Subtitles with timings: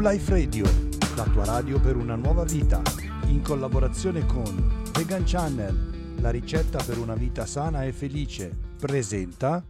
[0.00, 0.64] New Life Radio,
[1.14, 2.80] la tua radio per una nuova vita,
[3.26, 9.62] in collaborazione con Vegan Channel, la ricetta per una vita sana e felice, presenta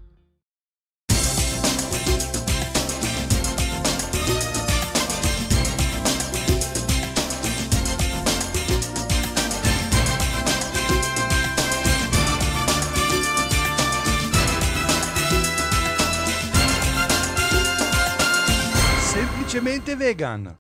[19.81, 20.59] Semplicemente vegan.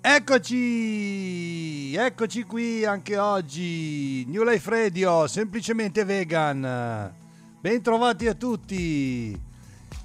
[0.00, 7.12] Eccoci, eccoci qui anche oggi, New Life Radio, semplicemente vegan.
[7.60, 9.38] Bentrovati a tutti.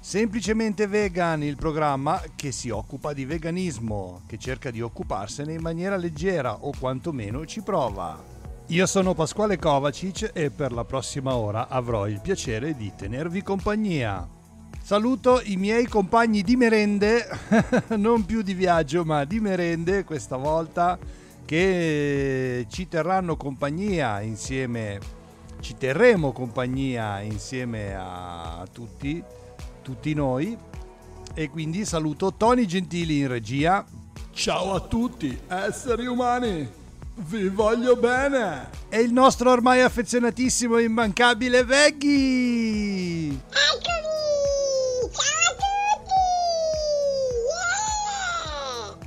[0.00, 5.96] Semplicemente vegan, il programma che si occupa di veganismo, che cerca di occuparsene in maniera
[5.96, 8.22] leggera o quantomeno ci prova.
[8.66, 14.28] Io sono Pasquale Kovacic e per la prossima ora avrò il piacere di tenervi compagnia.
[14.82, 17.26] Saluto i miei compagni di merende,
[17.96, 20.98] non più di viaggio ma di merende questa volta,
[21.44, 24.98] che ci terranno compagnia insieme,
[25.60, 29.22] ci terremo compagnia insieme a tutti,
[29.82, 30.56] tutti noi.
[31.36, 33.84] E quindi saluto Tony Gentili in regia.
[34.32, 36.68] Ciao a tutti, esseri umani!
[37.16, 38.68] Vi voglio bene!
[38.88, 43.28] E il nostro ormai affezionatissimo e immancabile Veggy!
[43.28, 43.94] Eccomi!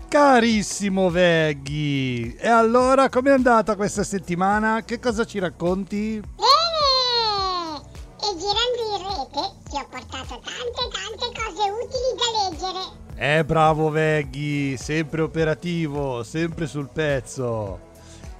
[0.09, 4.81] Carissimo Veggy, e allora com'è andata questa settimana?
[4.85, 6.21] Che cosa ci racconti?
[6.21, 7.83] Bene!
[8.21, 13.39] E girando in rete ti ho portato tante tante cose utili da leggere.
[13.39, 17.79] Eh bravo Veggy, sempre operativo, sempre sul pezzo.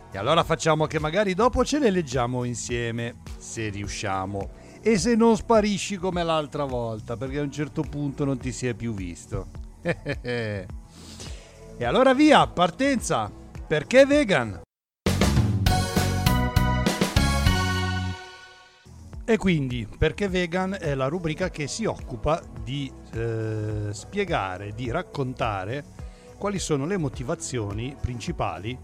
[0.09, 4.51] E allora facciamo che magari dopo ce le leggiamo insieme, se riusciamo.
[4.81, 8.67] E se non sparisci come l'altra volta, perché a un certo punto non ti si
[8.67, 9.47] è più visto.
[11.79, 13.31] E allora via, partenza!
[13.67, 14.61] Perché vegan?
[19.23, 25.85] E quindi, perché vegan è la rubrica che si occupa di eh, spiegare, di raccontare
[26.39, 28.75] quali sono le motivazioni principali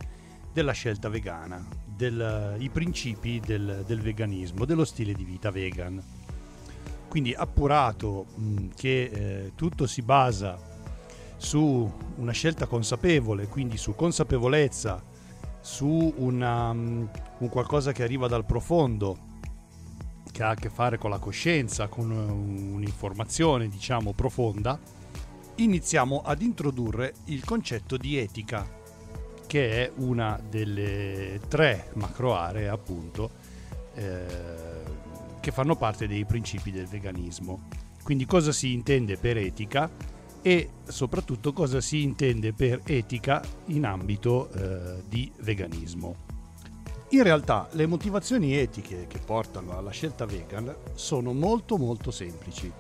[0.54, 6.00] della scelta vegana, del, i principi del, del, veganismo, dello stile di vita vegan.
[7.08, 10.73] Quindi appurato mh, che eh, tutto si basa
[11.44, 15.04] su una scelta consapevole, quindi su consapevolezza,
[15.60, 17.10] su una, um,
[17.40, 19.32] un qualcosa che arriva dal profondo,
[20.32, 24.80] che ha a che fare con la coscienza, con un'informazione diciamo profonda,
[25.56, 28.66] iniziamo ad introdurre il concetto di etica,
[29.46, 33.30] che è una delle tre macro aree appunto
[33.96, 34.26] eh,
[35.42, 37.68] che fanno parte dei principi del veganismo.
[38.02, 40.13] Quindi cosa si intende per etica?
[40.44, 46.32] E soprattutto cosa si intende per etica in ambito eh, di veganismo.
[47.12, 52.72] In realtà le motivazioni etiche che portano alla scelta vegan sono molto molto semplici.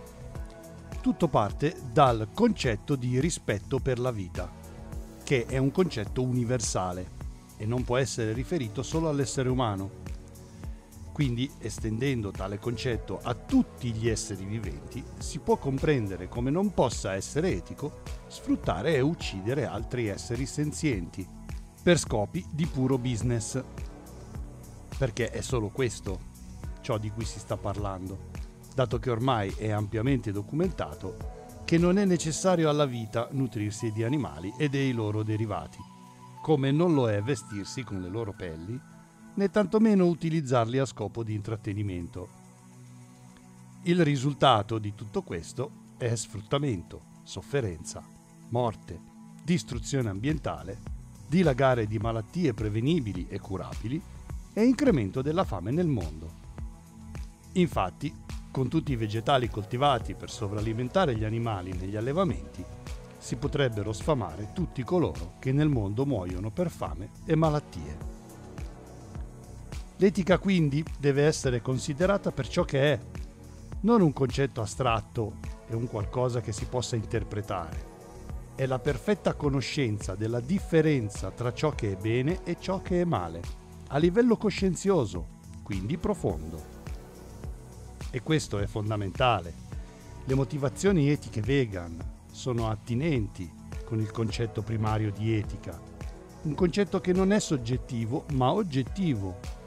[1.01, 4.51] Tutto parte dal concetto di rispetto per la vita,
[5.24, 7.22] che è un concetto universale
[7.57, 10.03] e non può essere riferito solo all'essere umano,
[11.13, 17.13] quindi, estendendo tale concetto a tutti gli esseri viventi, si può comprendere come non possa
[17.13, 21.25] essere etico sfruttare e uccidere altri esseri senzienti
[21.84, 23.62] per scopi di puro business.
[24.97, 26.31] Perché è solo questo
[26.81, 28.31] ciò di cui si sta parlando,
[28.74, 34.51] dato che ormai è ampiamente documentato che non è necessario alla vita nutrirsi di animali
[34.57, 35.78] e dei loro derivati,
[36.41, 38.91] come non lo è vestirsi con le loro pelli
[39.36, 42.42] né tantomeno utilizzarli a scopo di intrattenimento.
[43.84, 48.04] Il risultato di tutto questo è sfruttamento, sofferenza,
[48.50, 49.00] morte,
[49.44, 50.80] distruzione ambientale,
[51.28, 54.02] dilagare di malattie prevenibili e curabili
[54.54, 56.42] e incremento della fame nel mondo.
[57.54, 58.13] Infatti,
[58.52, 62.63] con tutti i vegetali coltivati per sovralimentare gli animali negli allevamenti,
[63.18, 68.12] si potrebbero sfamare tutti coloro che nel mondo muoiono per fame e malattie.
[70.04, 73.00] L'etica quindi deve essere considerata per ciò che è,
[73.84, 75.36] non un concetto astratto
[75.66, 77.92] e un qualcosa che si possa interpretare.
[78.54, 83.06] È la perfetta conoscenza della differenza tra ciò che è bene e ciò che è
[83.06, 83.40] male,
[83.88, 85.26] a livello coscienzioso,
[85.64, 86.62] quindi profondo.
[88.12, 89.54] E questo è fondamentale.
[90.26, 91.98] Le motivazioni etiche vegan
[92.30, 93.50] sono attinenti
[93.86, 95.80] con il concetto primario di etica,
[96.42, 99.62] un concetto che non è soggettivo ma oggettivo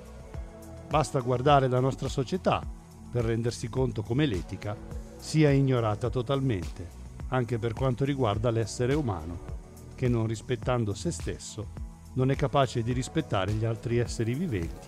[0.89, 2.63] Basta guardare la nostra società
[3.11, 4.77] per rendersi conto come l'etica
[5.17, 6.89] sia ignorata totalmente,
[7.29, 9.55] anche per quanto riguarda l'essere umano
[9.95, 11.85] che non rispettando se stesso
[12.15, 14.87] non è capace di rispettare gli altri esseri viventi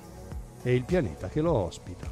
[0.63, 2.07] e il pianeta che lo ospita.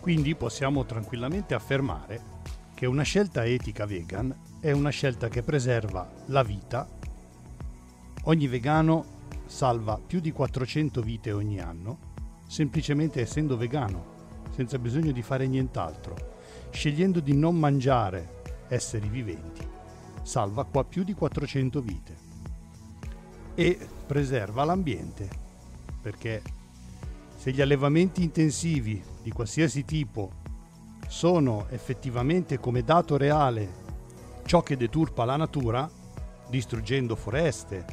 [0.00, 2.36] Quindi possiamo tranquillamente affermare
[2.74, 6.88] che una scelta etica vegan è una scelta che preserva la vita.
[8.24, 9.16] Ogni vegano
[9.46, 12.07] salva più di 400 vite ogni anno,
[12.48, 14.16] semplicemente essendo vegano,
[14.54, 16.16] senza bisogno di fare nient'altro,
[16.70, 19.64] scegliendo di non mangiare esseri viventi,
[20.22, 22.16] salva qua più di 400 vite.
[23.54, 25.28] E preserva l'ambiente,
[26.00, 26.42] perché
[27.36, 30.32] se gli allevamenti intensivi di qualsiasi tipo
[31.06, 33.86] sono effettivamente come dato reale
[34.46, 35.88] ciò che deturpa la natura,
[36.48, 37.84] distruggendo foreste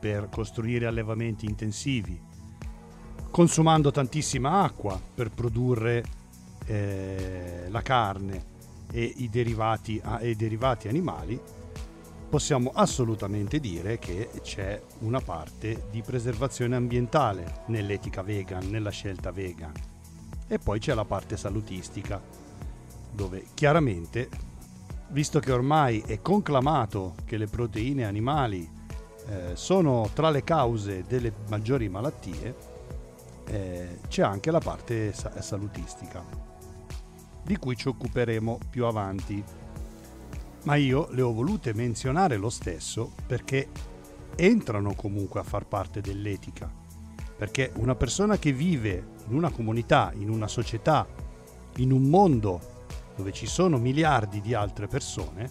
[0.00, 2.27] per costruire allevamenti intensivi,
[3.30, 6.04] consumando tantissima acqua per produrre
[6.66, 8.56] eh, la carne
[8.90, 11.40] e i derivati, e derivati animali,
[12.28, 19.72] possiamo assolutamente dire che c'è una parte di preservazione ambientale nell'etica vegan, nella scelta vegan.
[20.46, 22.20] E poi c'è la parte salutistica,
[23.12, 24.28] dove chiaramente,
[25.08, 28.68] visto che ormai è conclamato che le proteine animali
[29.26, 32.67] eh, sono tra le cause delle maggiori malattie,
[33.48, 36.24] eh, c'è anche la parte sa- salutistica,
[37.42, 39.42] di cui ci occuperemo più avanti.
[40.64, 43.68] Ma io le ho volute menzionare lo stesso perché
[44.36, 46.86] entrano comunque a far parte dell'etica
[47.38, 51.06] perché una persona che vive in una comunità, in una società,
[51.76, 52.60] in un mondo
[53.14, 55.48] dove ci sono miliardi di altre persone,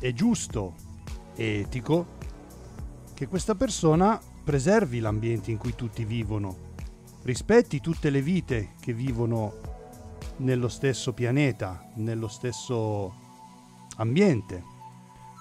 [0.00, 0.74] è giusto
[1.36, 2.16] e etico
[3.14, 6.66] che questa persona preservi l'ambiente in cui tutti vivono,
[7.28, 9.52] rispetti tutte le vite che vivono
[10.38, 13.12] nello stesso pianeta, nello stesso
[13.96, 14.64] ambiente.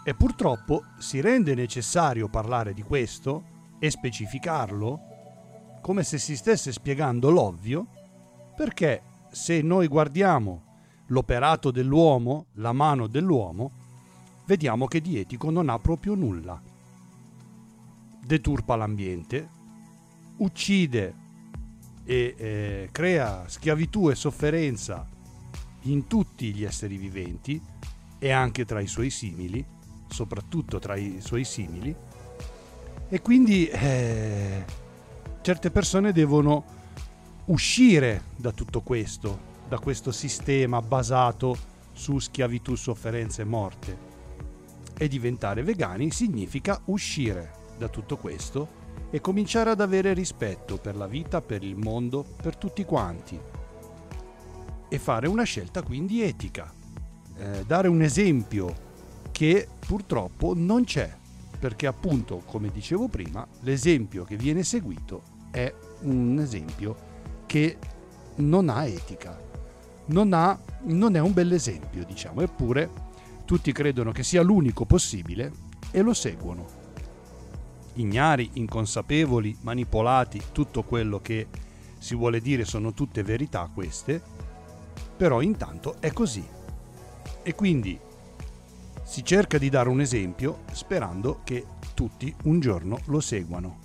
[0.04, 3.42] E purtroppo si rende necessario parlare di questo
[3.80, 5.00] e specificarlo
[5.80, 7.88] come se si stesse spiegando l'ovvio,
[8.54, 9.02] perché
[9.32, 10.64] se noi guardiamo
[11.08, 13.72] l'operato dell'uomo, la mano dell'uomo,
[14.46, 16.62] vediamo che di etico non ha proprio nulla.
[18.26, 19.50] Deturpa l'ambiente,
[20.40, 21.26] uccide
[22.10, 25.06] e eh, crea schiavitù e sofferenza
[25.84, 27.62] in tutti gli esseri viventi
[28.18, 29.64] e anche tra i suoi simili,
[30.08, 31.94] soprattutto tra i suoi simili,
[33.10, 34.64] e quindi eh,
[35.42, 36.64] certe persone devono
[37.46, 41.58] uscire da tutto questo, da questo sistema basato
[41.92, 44.06] su schiavitù, sofferenza e morte.
[44.98, 48.77] E diventare vegani significa uscire da tutto questo
[49.10, 53.40] e cominciare ad avere rispetto per la vita, per il mondo, per tutti quanti.
[54.90, 56.72] E fare una scelta quindi etica.
[57.38, 58.86] Eh, dare un esempio
[59.32, 61.16] che purtroppo non c'è,
[61.60, 65.22] perché appunto, come dicevo prima, l'esempio che viene seguito
[65.52, 66.96] è un esempio
[67.46, 67.78] che
[68.36, 69.40] non ha etica,
[70.08, 73.06] non, ha, non è un bel esempio, diciamo, eppure
[73.46, 75.52] tutti credono che sia l'unico possibile
[75.92, 76.77] e lo seguono.
[77.98, 81.48] Ignari, inconsapevoli, manipolati, tutto quello che
[81.98, 84.22] si vuole dire sono tutte verità queste,
[85.16, 86.46] però intanto è così.
[87.44, 88.00] E quindi
[89.04, 93.80] si cerca di dare un esempio sperando che tutti un giorno lo seguano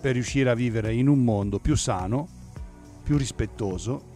[0.00, 2.26] per riuscire a vivere in un mondo più sano,
[3.04, 4.10] più rispettoso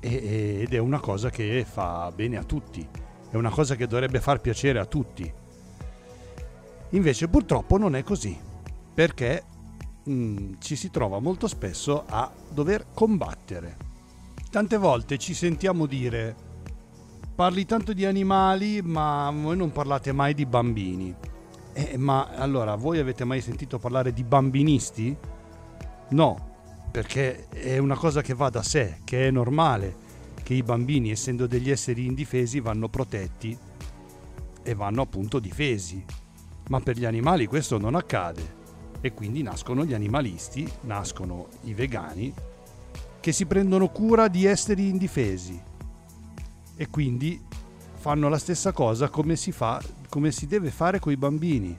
[0.00, 2.86] ed è una cosa che fa bene a tutti,
[3.30, 5.32] è una cosa che dovrebbe far piacere a tutti.
[6.92, 8.38] Invece purtroppo non è così,
[8.94, 9.44] perché
[10.04, 13.76] mh, mm, ci si trova molto spesso a dover combattere.
[14.50, 16.50] Tante volte ci sentiamo dire
[17.34, 21.14] parli tanto di animali ma voi non parlate mai di bambini.
[21.72, 25.16] Eh, ma allora, voi avete mai sentito parlare di bambinisti?
[26.10, 26.50] No,
[26.90, 30.10] perché è una cosa che va da sé, che è normale
[30.42, 33.56] che i bambini, essendo degli esseri indifesi, vanno protetti
[34.62, 36.04] e vanno appunto difesi.
[36.72, 38.60] Ma per gli animali questo non accade
[39.02, 42.32] e quindi nascono gli animalisti, nascono i vegani
[43.20, 45.60] che si prendono cura di esseri indifesi
[46.74, 47.38] e quindi
[47.92, 51.76] fanno la stessa cosa come si fa come si deve fare con i bambini.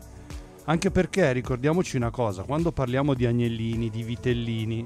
[0.65, 4.85] Anche perché ricordiamoci una cosa, quando parliamo di agnellini, di vitellini,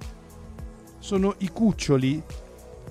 [0.99, 2.23] sono i cuccioli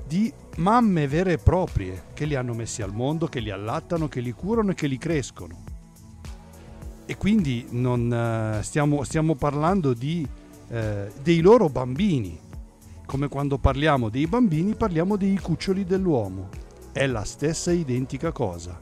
[0.07, 4.21] di mamme vere e proprie che li hanno messi al mondo, che li allattano, che
[4.21, 5.76] li curano e che li crescono.
[7.07, 10.27] E quindi non, uh, stiamo, stiamo, parlando di,
[10.69, 10.77] uh,
[11.23, 12.39] dei loro bambini.
[13.07, 16.49] Come quando parliamo dei bambini parliamo dei cuccioli dell'uomo.
[16.91, 18.77] È la stessa identica cosa.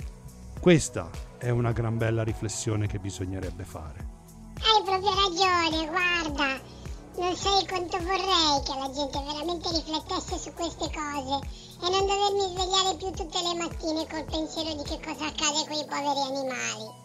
[0.59, 4.13] Questa è una gran bella riflessione che bisognerebbe fare.
[4.57, 6.59] Hai proprio ragione, guarda,
[7.17, 11.47] non sai quanto vorrei che la gente veramente riflettesse su queste cose
[11.83, 15.77] e non dovermi svegliare più tutte le mattine col pensiero di che cosa accade con
[15.77, 17.04] i poveri animali.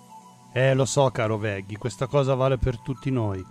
[0.51, 3.43] Eh, lo so, caro Veghi, questa cosa vale per tutti noi.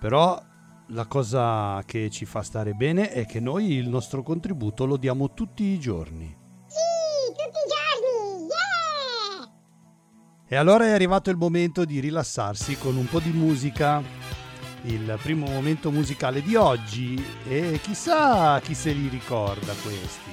[0.00, 0.42] Però
[0.88, 5.32] la cosa che ci fa stare bene è che noi il nostro contributo lo diamo
[5.32, 6.26] tutti i giorni.
[6.66, 9.52] Sì, tutti i giorni, yeah!
[10.46, 14.02] E allora è arrivato il momento di rilassarsi con un po' di musica.
[14.82, 20.30] Il primo momento musicale di oggi e chissà chi se li ricorda questi.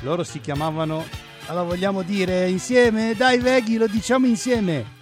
[0.00, 1.04] Loro si chiamavano,
[1.46, 3.14] allora vogliamo dire insieme?
[3.14, 5.00] Dai Veghi, lo diciamo insieme.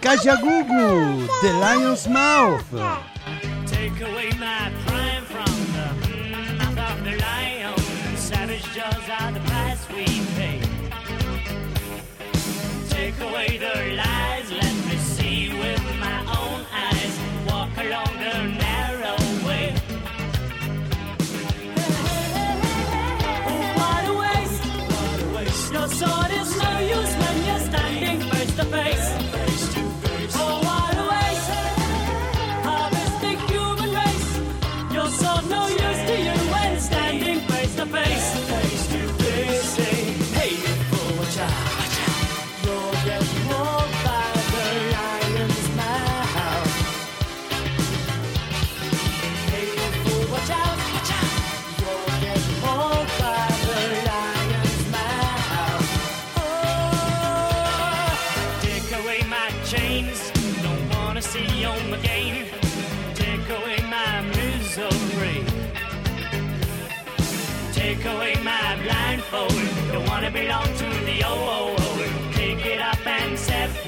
[0.00, 2.64] Kajagugu, The Lion's Mouth.
[3.66, 7.37] Take away my prime from the of the lion.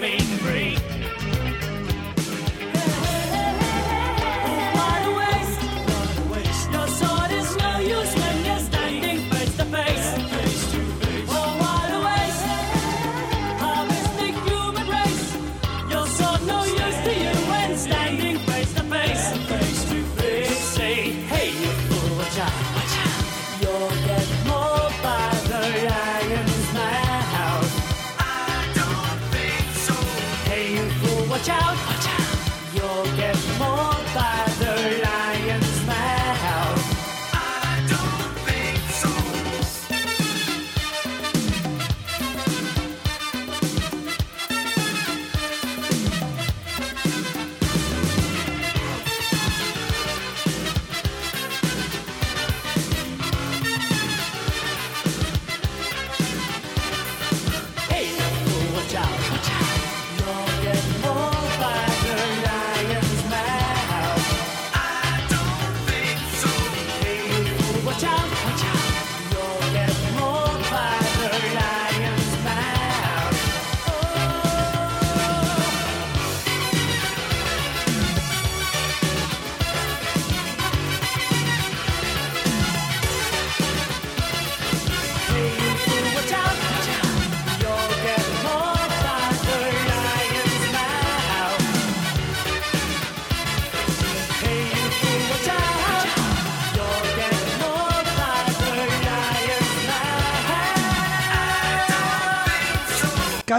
[0.00, 0.29] Me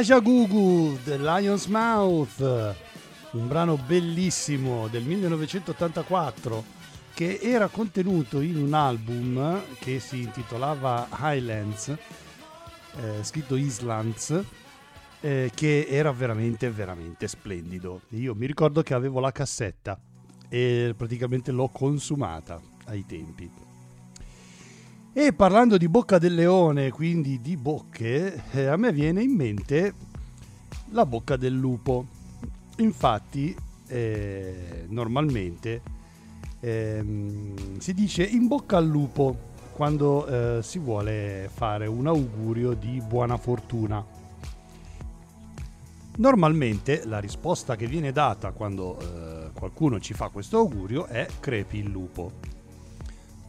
[0.02, 0.08] mouth.
[0.08, 2.76] Kajagugu, The Lion's Mouth,
[3.32, 6.64] un brano bellissimo del 1984
[7.14, 14.44] che era contenuto in un album che si intitolava Highlands, eh, scritto Islands,
[15.20, 18.02] eh, che era veramente, veramente splendido.
[18.10, 20.00] Io mi ricordo che avevo la cassetta
[20.50, 23.71] e praticamente l'ho consumata ai tempi.
[25.14, 29.94] E parlando di bocca del leone, quindi di bocche, eh, a me viene in mente
[30.92, 32.06] la bocca del lupo.
[32.78, 33.54] Infatti,
[33.88, 35.82] eh, normalmente
[36.62, 43.02] ehm, si dice in bocca al lupo quando eh, si vuole fare un augurio di
[43.06, 44.02] buona fortuna.
[46.16, 51.80] Normalmente la risposta che viene data quando eh, qualcuno ci fa questo augurio è crepi
[51.80, 52.51] il lupo.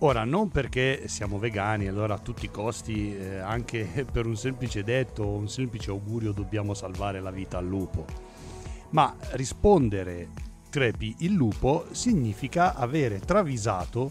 [0.04, 4.82] Ora, non perché siamo vegani, allora a tutti i costi, eh, anche per un semplice
[4.82, 8.04] detto o un semplice augurio, dobbiamo salvare la vita al lupo.
[8.90, 10.30] Ma rispondere
[10.70, 14.10] crepi il lupo significa avere travisato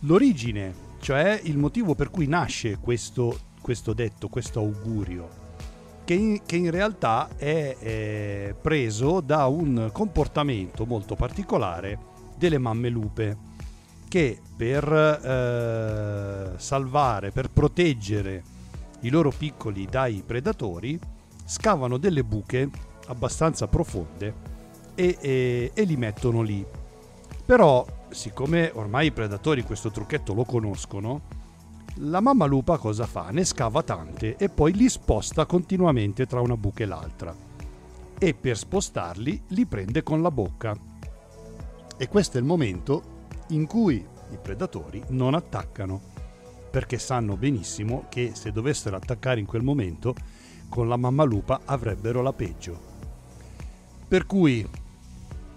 [0.00, 5.28] l'origine, cioè il motivo per cui nasce questo, questo detto, questo augurio.
[6.04, 11.98] che in, che in realtà è eh, preso da un comportamento molto particolare
[12.38, 13.54] delle mamme lupe
[14.16, 18.42] che per eh, salvare, per proteggere
[19.00, 20.98] i loro piccoli dai predatori
[21.44, 22.70] scavano delle buche
[23.08, 24.34] abbastanza profonde
[24.94, 26.64] e, e- e li mettono lì.
[27.44, 31.20] Però, siccome ormai i predatori questo trucchetto lo conoscono,
[31.96, 33.28] la mamma lupa cosa fa?
[33.28, 37.36] Ne scava tante e poi li sposta continuamente tra una buca e l'altra.
[38.18, 40.74] E per spostarli li prende con la bocca.
[41.98, 43.15] E questo è il momento
[43.48, 46.00] in cui i predatori non attaccano,
[46.70, 50.14] perché sanno benissimo che se dovessero attaccare in quel momento,
[50.68, 52.94] con la mamma lupa avrebbero la peggio.
[54.08, 54.66] Per cui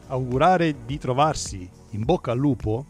[0.08, 2.86] augurare di trovarsi in bocca al lupo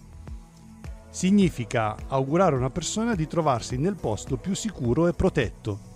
[1.10, 5.88] significa augurare a una persona di trovarsi nel posto più sicuro e protetto.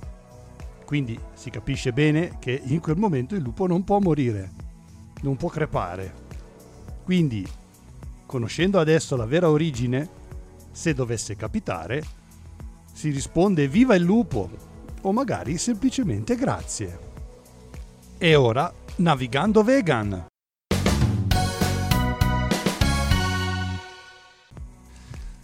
[0.85, 4.51] Quindi si capisce bene che in quel momento il lupo non può morire,
[5.21, 6.21] non può crepare.
[7.03, 7.47] Quindi,
[8.33, 10.09] conoscendo adesso la vera origine,
[10.71, 12.03] se dovesse capitare,
[12.91, 14.49] si risponde viva il lupo
[15.01, 16.97] o magari semplicemente grazie.
[18.17, 20.25] E ora, navigando vegan.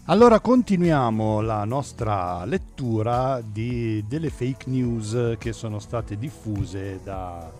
[0.05, 7.51] Allora continuiamo la nostra lettura di- delle fake news che sono state diffuse da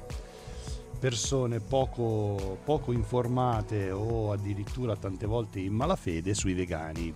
[1.00, 7.14] persone poco, poco informate o addirittura tante volte in malafede sui vegani.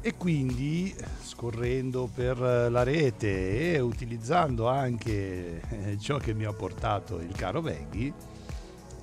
[0.00, 7.20] E quindi scorrendo per la rete e utilizzando anche eh, ciò che mi ha portato
[7.20, 8.12] il caro Veghi,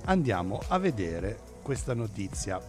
[0.04, 2.60] andiamo a vedere questa notizia.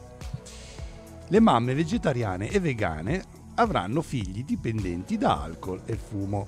[1.27, 3.23] Le mamme vegetariane e vegane
[3.55, 6.47] avranno figli dipendenti da alcol e fumo.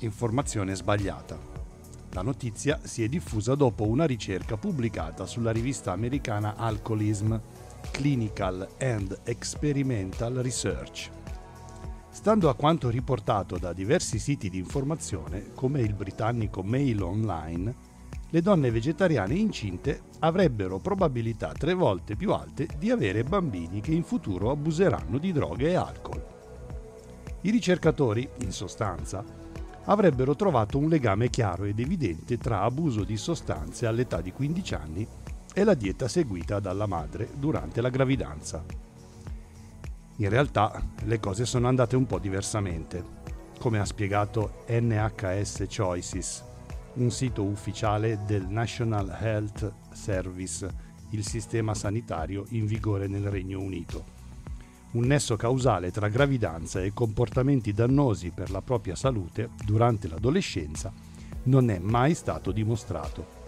[0.00, 1.55] Informazione sbagliata.
[2.16, 7.38] La notizia si è diffusa dopo una ricerca pubblicata sulla rivista americana Alcoholism,
[7.90, 11.10] Clinical and Experimental Research.
[12.08, 17.74] Stando a quanto riportato da diversi siti di informazione, come il britannico Mail Online,
[18.30, 24.04] le donne vegetariane incinte avrebbero probabilità tre volte più alte di avere bambini che in
[24.04, 26.24] futuro abuseranno di droghe e alcol.
[27.42, 29.22] I ricercatori, in sostanza,
[29.86, 35.06] avrebbero trovato un legame chiaro ed evidente tra abuso di sostanze all'età di 15 anni
[35.52, 38.64] e la dieta seguita dalla madre durante la gravidanza.
[40.16, 43.04] In realtà le cose sono andate un po' diversamente,
[43.58, 46.44] come ha spiegato NHS Choices,
[46.94, 50.68] un sito ufficiale del National Health Service,
[51.10, 54.15] il sistema sanitario in vigore nel Regno Unito.
[54.96, 60.90] Un nesso causale tra gravidanza e comportamenti dannosi per la propria salute durante l'adolescenza
[61.44, 63.44] non è mai stato dimostrato.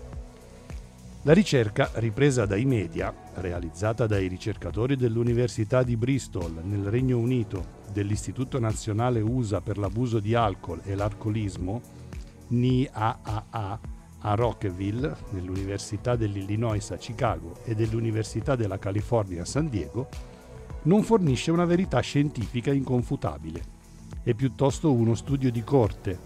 [1.22, 8.60] La ricerca, ripresa dai media, realizzata dai ricercatori dell'Università di Bristol nel Regno Unito, dell'Istituto
[8.60, 11.80] Nazionale USA per l'abuso di alcol e l'alcolismo,
[12.48, 13.80] NIAAA,
[14.20, 20.36] a Rockville, nell'Università dell'Illinois a Chicago e dell'Università della California a San Diego,
[20.82, 23.76] non fornisce una verità scientifica inconfutabile,
[24.22, 26.18] è piuttosto uno studio di corte,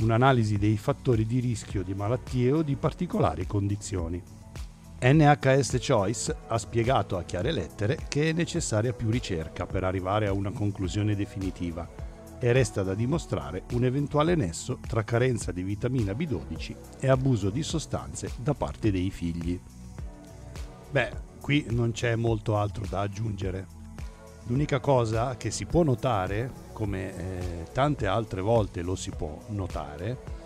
[0.00, 4.22] un'analisi dei fattori di rischio di malattie o di particolari condizioni.
[5.00, 10.32] NHS Choice ha spiegato a chiare lettere che è necessaria più ricerca per arrivare a
[10.32, 11.88] una conclusione definitiva
[12.40, 17.62] e resta da dimostrare un eventuale nesso tra carenza di vitamina B12 e abuso di
[17.62, 19.60] sostanze da parte dei figli.
[20.90, 23.66] Beh, qui non c'è molto altro da aggiungere.
[24.46, 30.36] L'unica cosa che si può notare, come eh, tante altre volte lo si può notare,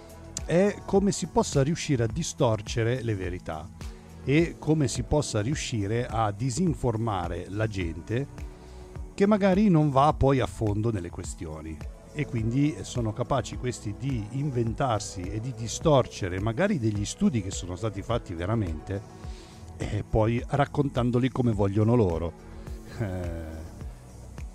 [0.45, 3.69] è come si possa riuscire a distorcere le verità
[4.25, 8.27] e come si possa riuscire a disinformare la gente
[9.15, 11.77] che magari non va poi a fondo nelle questioni
[12.13, 17.77] e quindi sono capaci questi di inventarsi e di distorcere magari degli studi che sono
[17.77, 19.01] stati fatti veramente
[19.91, 22.33] e poi raccontandoli come vogliono loro,
[22.99, 23.61] eh,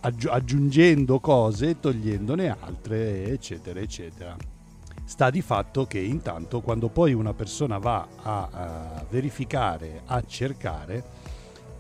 [0.02, 4.36] aggi- aggiungendo cose togliendone altre, eccetera, eccetera.
[5.04, 11.04] Sta di fatto che intanto quando poi una persona va a, a verificare, a cercare,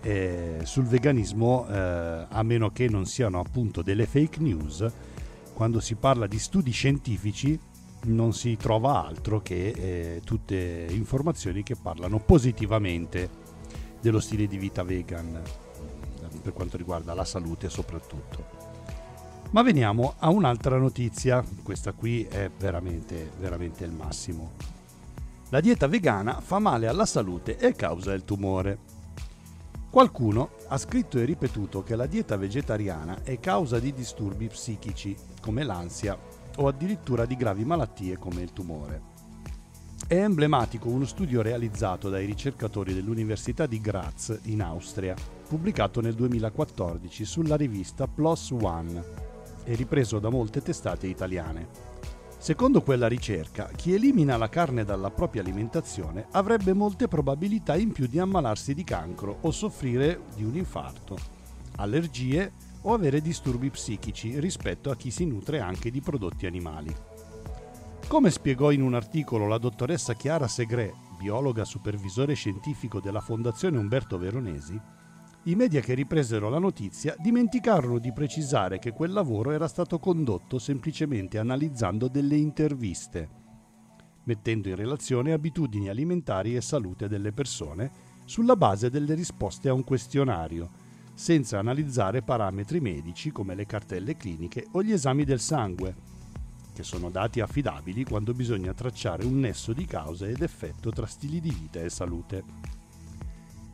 [0.01, 4.85] eh, sul veganismo, eh, a meno che non siano appunto delle fake news,
[5.53, 7.59] quando si parla di studi scientifici
[8.05, 13.29] non si trova altro che eh, tutte informazioni che parlano positivamente
[13.99, 15.41] dello stile di vita vegan,
[16.41, 18.65] per quanto riguarda la salute soprattutto.
[19.51, 24.51] Ma veniamo a un'altra notizia, questa qui è veramente, veramente il massimo.
[25.49, 28.95] La dieta vegana fa male alla salute e causa il tumore.
[29.89, 35.63] Qualcuno ha scritto e ripetuto che la dieta vegetariana è causa di disturbi psichici come
[35.63, 36.26] l'ansia
[36.57, 39.15] o addirittura di gravi malattie come il tumore.
[40.07, 45.15] È emblematico uno studio realizzato dai ricercatori dell'Università di Graz in Austria,
[45.47, 49.03] pubblicato nel 2014 sulla rivista PLOS ONE
[49.65, 51.67] e ripreso da molte testate italiane.
[52.37, 58.07] Secondo quella ricerca, chi elimina la carne dalla propria alimentazione avrebbe molte probabilità in più
[58.07, 61.17] di ammalarsi di cancro o soffrire di un infarto,
[61.77, 66.95] allergie o avere disturbi psichici rispetto a chi si nutre anche di prodotti animali.
[68.07, 74.17] Come spiegò in un articolo la dottoressa Chiara Segre, biologa supervisore scientifico della Fondazione Umberto
[74.17, 74.79] Veronesi,
[75.43, 80.59] i media che ripresero la notizia dimenticarono di precisare che quel lavoro era stato condotto
[80.59, 83.29] semplicemente analizzando delle interviste,
[84.23, 87.91] mettendo in relazione abitudini alimentari e salute delle persone
[88.25, 90.69] sulla base delle risposte a un questionario,
[91.17, 95.95] senza analizzare parametri medici come le cartelle cliniche o gli esami del sangue,
[96.71, 101.41] che sono dati affidabili quando bisogna tracciare un nesso di causa ed effetto tra stili
[101.41, 102.43] di vita e salute.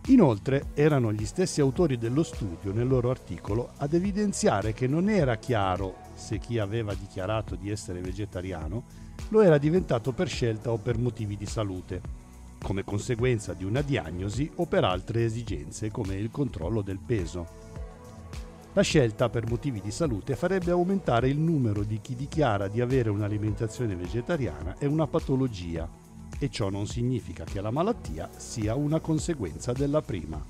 [0.08, 5.36] Inoltre erano gli stessi autori dello studio nel loro articolo ad evidenziare che non era
[5.36, 8.84] chiaro se chi aveva dichiarato di essere vegetariano
[9.30, 12.23] lo era diventato per scelta o per motivi di salute,
[12.64, 17.46] come conseguenza di una diagnosi o per altre esigenze come il controllo del peso.
[18.74, 23.12] La scelta per motivi di salute farebbe aumentare il numero di chi dichiara di avere
[23.12, 25.88] un'alimentazione vegetariana e una patologia
[26.40, 30.44] e ciò non significa che la malattia sia una conseguenza della prima.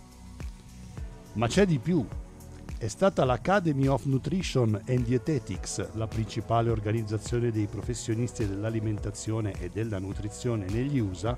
[1.33, 2.05] Ma c'è di più.
[2.77, 9.99] È stata l'Academy of Nutrition and Dietetics, la principale organizzazione dei professionisti dell'alimentazione e della
[9.99, 11.37] nutrizione negli USA,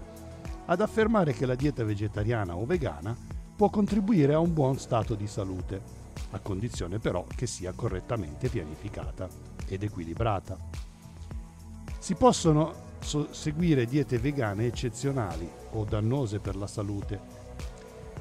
[0.66, 3.16] ad affermare che la dieta vegetariana o vegana
[3.56, 5.82] può contribuire a un buon stato di salute,
[6.32, 9.28] a condizione però che sia correttamente pianificata
[9.68, 10.58] ed equilibrata.
[12.00, 17.44] Si possono so- seguire diete vegane eccezionali o dannose per la salute.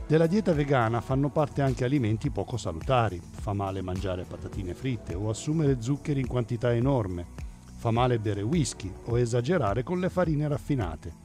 [0.07, 5.30] Della dieta vegana fanno parte anche alimenti poco salutari, fa male mangiare patatine fritte o
[5.30, 7.26] assumere zuccheri in quantità enorme,
[7.76, 11.23] fa male bere whisky o esagerare con le farine raffinate.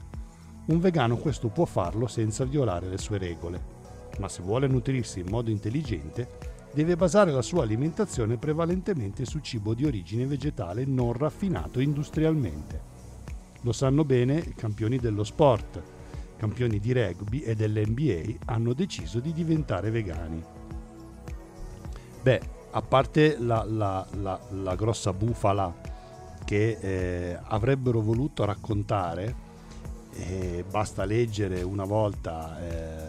[0.69, 3.59] Un vegano questo può farlo senza violare le sue regole,
[4.19, 9.73] ma se vuole nutrirsi in modo intelligente deve basare la sua alimentazione prevalentemente su cibo
[9.73, 12.81] di origine vegetale non raffinato industrialmente.
[13.61, 15.81] Lo sanno bene i campioni dello sport,
[16.37, 20.39] campioni di rugby e dell'NBA hanno deciso di diventare vegani.
[22.21, 25.73] Beh, a parte la, la- la- la grossa bufala
[26.45, 29.47] che eh, avrebbero voluto raccontare,
[30.13, 32.59] eh, basta leggere una volta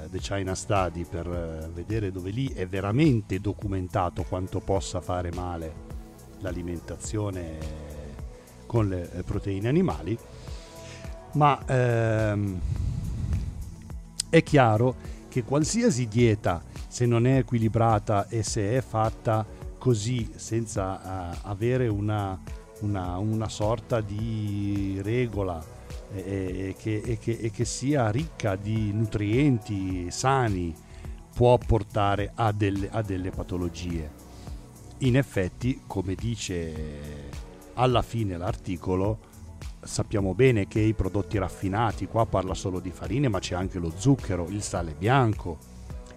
[0.05, 5.31] eh, The China Study per eh, vedere dove lì è veramente documentato quanto possa fare
[5.33, 5.89] male
[6.41, 7.59] l'alimentazione
[8.67, 10.17] con le eh, proteine animali,
[11.33, 12.61] ma ehm,
[14.29, 14.95] è chiaro
[15.29, 19.45] che qualsiasi dieta, se non è equilibrata e se è fatta
[19.79, 22.39] così, senza eh, avere una,
[22.81, 25.79] una- una sorta di regola
[26.12, 30.74] e, e che, e che- e che sia ricca di nutrienti sani,
[31.35, 34.11] può portare a delle, a delle patologie.
[34.98, 37.29] In effetti, come dice
[37.74, 39.18] alla fine l'articolo,
[39.81, 43.92] sappiamo bene che i prodotti raffinati, qua parla solo di farine, ma c'è anche lo
[43.96, 45.57] zucchero, il sale bianco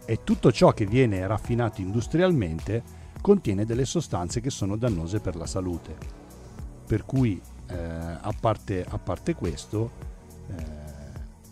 [0.05, 2.83] e tutto ciò che viene raffinato industrialmente
[3.21, 5.95] contiene delle sostanze che sono dannose per la salute.
[6.85, 9.91] Per cui, eh, a, parte, a parte questo,
[10.47, 10.65] eh,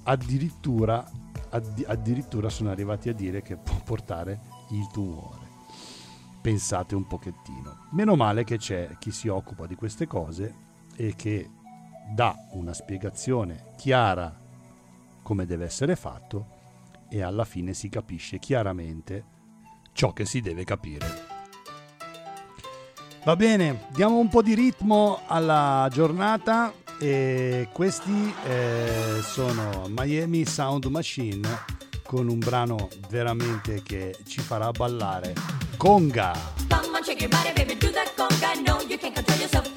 [0.04, 1.06] addirittura,
[1.50, 5.50] addi- addirittura sono arrivati a dire che può portare il tumore.
[6.42, 7.88] Pensate un pochettino.
[7.92, 10.54] Meno male che c'è chi si occupa di queste cose
[10.96, 11.50] e che
[12.14, 14.36] dà una spiegazione chiara
[15.22, 16.60] come deve essere fatto
[17.10, 19.24] e alla fine si capisce chiaramente
[19.94, 21.31] ciò che si deve capire.
[23.24, 30.86] Va bene, diamo un po' di ritmo alla giornata e questi eh, sono Miami Sound
[30.86, 31.48] Machine
[32.04, 35.36] con un brano veramente che ci farà ballare.
[35.78, 36.36] Conga!
[36.68, 38.60] Come on, shake your body, baby, do that conga.
[38.66, 39.71] No, you can't control yourself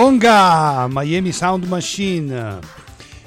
[0.00, 2.60] Conga, Miami Sound Machine.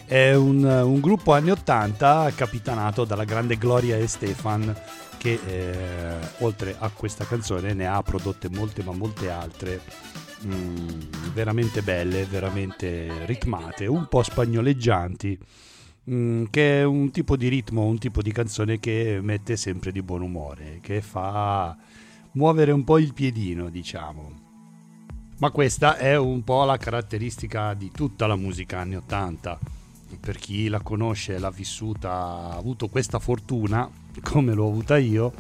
[0.06, 4.74] È un, un gruppo anni 80 capitanato dalla grande Gloria Estefan
[5.18, 9.82] che eh, oltre a questa canzone ne ha prodotte molte ma molte altre
[10.46, 15.38] mm, veramente belle, veramente ritmate, un po' spagnoleggianti,
[16.10, 20.02] mm, che è un tipo di ritmo, un tipo di canzone che mette sempre di
[20.02, 21.76] buon umore, che fa
[22.32, 24.41] muovere un po' il piedino, diciamo.
[25.42, 29.58] Ma questa è un po' la caratteristica di tutta la musica anni 80.
[30.20, 33.90] Per chi la conosce, l'ha vissuta, ha avuto questa fortuna,
[34.22, 35.34] come l'ho avuta io,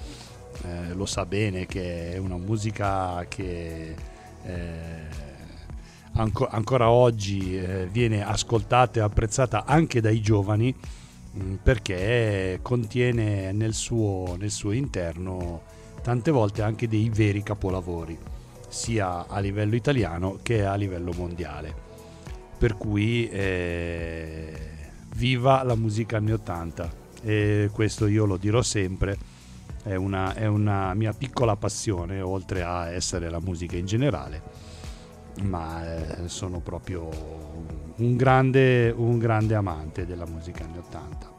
[0.63, 3.93] eh, lo sa bene che è una musica che
[4.43, 5.07] eh,
[6.13, 10.75] anco- ancora oggi eh, viene ascoltata e apprezzata anche dai giovani
[11.31, 15.61] mh, perché contiene nel suo, nel suo interno
[16.01, 18.17] tante volte anche dei veri capolavori
[18.71, 21.89] sia a livello italiano che a livello mondiale.
[22.57, 24.53] Per cui eh,
[25.15, 29.17] viva la musica anni 80 e questo io lo dirò sempre,
[29.83, 34.41] è una, è una mia piccola passione oltre a essere la musica in generale,
[35.41, 37.09] ma eh, sono proprio
[37.97, 41.29] un grande, un grande amante della musica anni 80.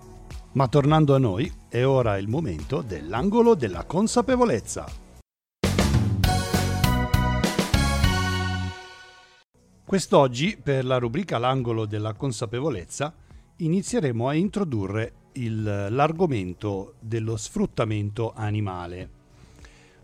[0.52, 5.01] Ma tornando a noi, è ora il momento dell'angolo della consapevolezza.
[9.92, 13.14] Quest'oggi, per la rubrica L'angolo della consapevolezza,
[13.56, 19.06] inizieremo a introdurre il- l'argomento dello sfruttamento animale,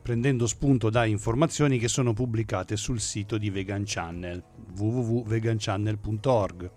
[0.02, 4.44] prendendo spunto da informazioni che sono pubblicate sul sito di Vegan Channel,
[4.76, 6.70] www.veganchannel.org,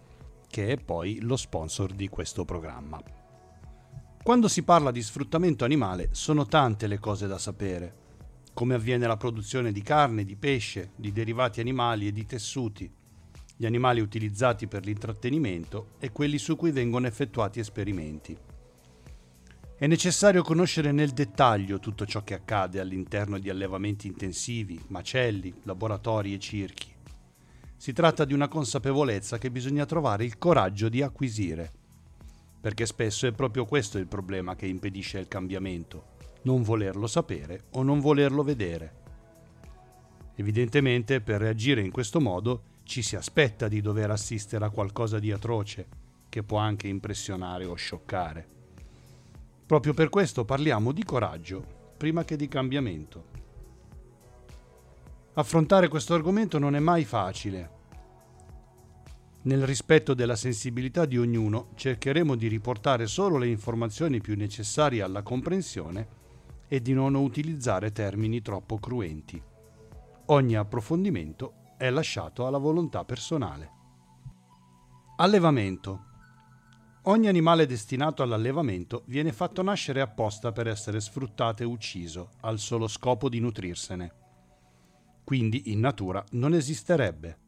[0.48, 3.04] che è poi lo sponsor di questo programma.
[4.24, 7.94] Quando si parla di sfruttamento animale sono tante le cose da sapere,
[8.54, 13.00] come avviene la produzione di carne, di pesce, di derivati animali e di tessuti,
[13.62, 18.36] gli animali utilizzati per l'intrattenimento e quelli su cui vengono effettuati esperimenti.
[19.78, 26.34] È necessario conoscere nel dettaglio tutto ciò che accade all'interno di allevamenti intensivi, macelli, laboratori
[26.34, 26.92] e circhi.
[27.78, 31.72] Si tratta di una consapevolezza che bisogna trovare il coraggio di acquisire,
[32.60, 37.84] perché spesso è proprio questo il problema che impedisce il cambiamento, non volerlo sapere o
[37.84, 38.96] non volerlo vedere.
[40.34, 45.32] Evidentemente per reagire in questo modo ci si aspetta di dover assistere a qualcosa di
[45.32, 45.88] atroce,
[46.30, 48.48] che può anche impressionare o scioccare.
[49.66, 53.26] Proprio per questo parliamo di coraggio prima che di cambiamento.
[55.34, 57.80] Affrontare questo argomento non è mai facile.
[59.44, 65.22] Nel rispetto della sensibilità di ognuno cercheremo di riportare solo le informazioni più necessarie alla
[65.22, 66.08] comprensione
[66.68, 69.42] e di non utilizzare termini troppo cruenti.
[70.26, 73.72] Ogni approfondimento è lasciato alla volontà personale.
[75.16, 76.06] Allevamento.
[77.06, 82.88] Ogni animale destinato all'allevamento viene fatto nascere apposta per essere sfruttato e ucciso, al solo
[82.88, 84.14] scopo di nutrirsene.
[85.24, 87.40] Quindi in natura non esisterebbe.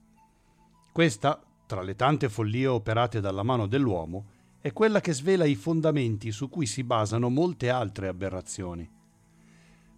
[0.91, 4.26] Questa, tra le tante follie operate dalla mano dell'uomo,
[4.62, 8.89] è quella che svela i fondamenti su cui si basano molte altre aberrazioni.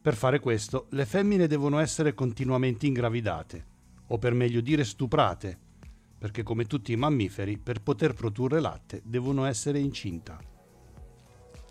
[0.01, 3.74] Per fare questo, le femmine devono essere continuamente ingravidate,
[4.07, 5.57] o per meglio dire stuprate,
[6.17, 10.39] perché come tutti i mammiferi, per poter produrre latte devono essere incinta.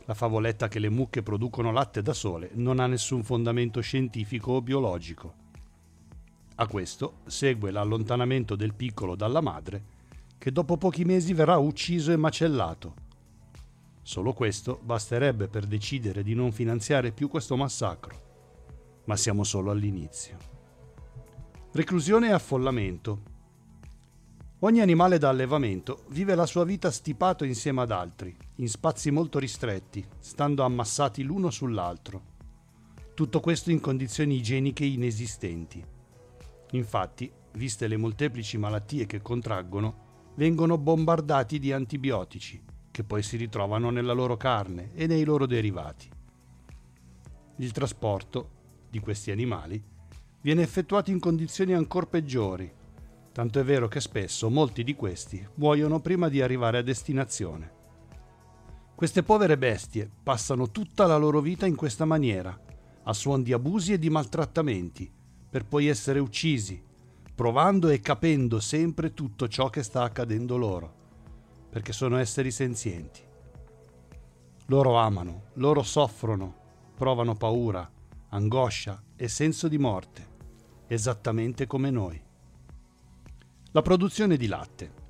[0.07, 4.63] La favoletta che le mucche producono latte da sole non ha nessun fondamento scientifico o
[4.63, 5.43] biologico.
[6.57, 9.93] A questo segue l'allontanamento del piccolo dalla madre,
[10.37, 12.95] che dopo pochi mesi verrà ucciso e macellato.
[14.03, 20.54] Solo questo basterebbe per decidere di non finanziare più questo massacro, ma siamo solo all'inizio.
[21.77, 23.23] Reclusione e affollamento.
[24.61, 29.41] Ogni animale da allevamento vive la sua vita stipato insieme ad altri, in spazi molto
[29.41, 32.23] ristretti, stando ammassati l'uno sull'altro.
[33.13, 35.85] Tutto questo in condizioni igieniche inesistenti.
[36.71, 43.91] Infatti, viste le molteplici malattie che contraggono, vengono bombardati di antibiotici, che poi si ritrovano
[43.91, 46.09] nella loro carne e nei loro derivati.
[47.57, 48.51] Il trasporto
[48.89, 49.93] di questi animali
[50.45, 52.71] viene effettuato in condizioni ancora peggiori,
[53.33, 57.73] tanto è vero che spesso molti di questi muoiono prima di arrivare a destinazione.
[58.95, 62.61] Queste povere bestie passano tutta la loro vita in questa maniera,
[63.05, 65.11] a suon di abusi e di maltrattamenti,
[65.49, 66.81] per poi essere uccisi,
[67.35, 70.95] provando e capendo sempre tutto ciò che sta accadendo loro,
[71.71, 73.23] perché sono esseri senzienti.
[74.67, 76.55] Loro amano, loro soffrono,
[76.95, 77.91] provano paura,
[78.29, 80.33] angoscia e senso di morte,
[80.87, 82.21] esattamente come noi.
[83.73, 85.03] La produzione di latte.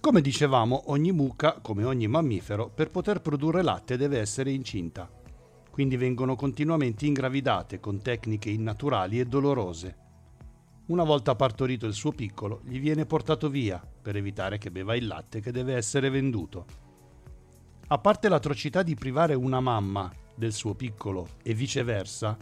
[0.00, 5.10] Come dicevamo, ogni mucca, come ogni mammifero, per poter produrre latte deve essere incinta.
[5.70, 9.96] Quindi vengono continuamente ingravidate con tecniche innaturali e dolorose.
[10.86, 15.06] Una volta partorito il suo piccolo, gli viene portato via per evitare che beva il
[15.06, 16.66] latte che deve essere venduto.
[17.88, 22.36] A parte l'atrocità di privare una mamma del suo piccolo e viceversa,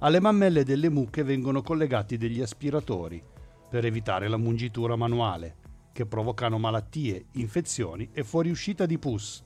[0.00, 3.22] alle mammelle delle mucche vengono collegati degli aspiratori
[3.68, 5.56] per evitare la mungitura manuale,
[5.92, 9.42] che provocano malattie, infezioni e fuoriuscita di pus,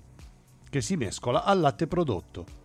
[0.70, 2.62] che si mescola al latte prodotto.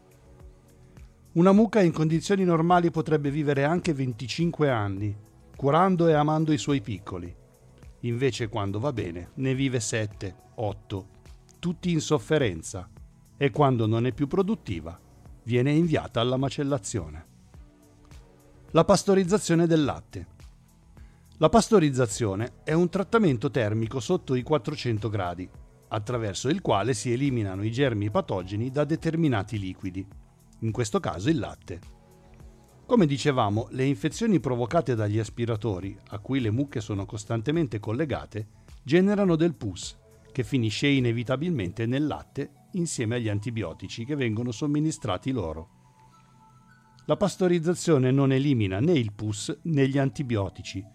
[1.33, 5.15] Una mucca in condizioni normali potrebbe vivere anche 25 anni,
[5.55, 7.35] curando e amando i suoi piccoli.
[8.01, 11.07] Invece quando va bene ne vive 7, 8,
[11.59, 12.89] tutti in sofferenza,
[13.35, 14.99] e quando non è più produttiva
[15.43, 17.28] viene inviata alla macellazione.
[18.71, 20.27] La pastorizzazione del latte.
[21.37, 25.49] La pastorizzazione è un trattamento termico sotto i 400 gradi,
[25.87, 30.05] attraverso il quale si eliminano i germi patogeni da determinati liquidi,
[30.59, 31.79] in questo caso il latte.
[32.85, 38.49] Come dicevamo, le infezioni provocate dagli aspiratori, a cui le mucche sono costantemente collegate,
[38.83, 39.97] generano del pus,
[40.31, 45.78] che finisce inevitabilmente nel latte insieme agli antibiotici che vengono somministrati loro.
[47.09, 50.85] La pastorizzazione non elimina né il pus né gli antibiotici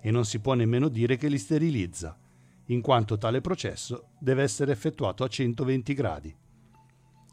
[0.00, 2.18] e non si può nemmeno dire che li sterilizza,
[2.66, 6.34] in quanto tale processo deve essere effettuato a 120 gradi.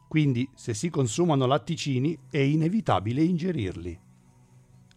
[0.07, 3.99] Quindi, se si consumano latticini, è inevitabile ingerirli.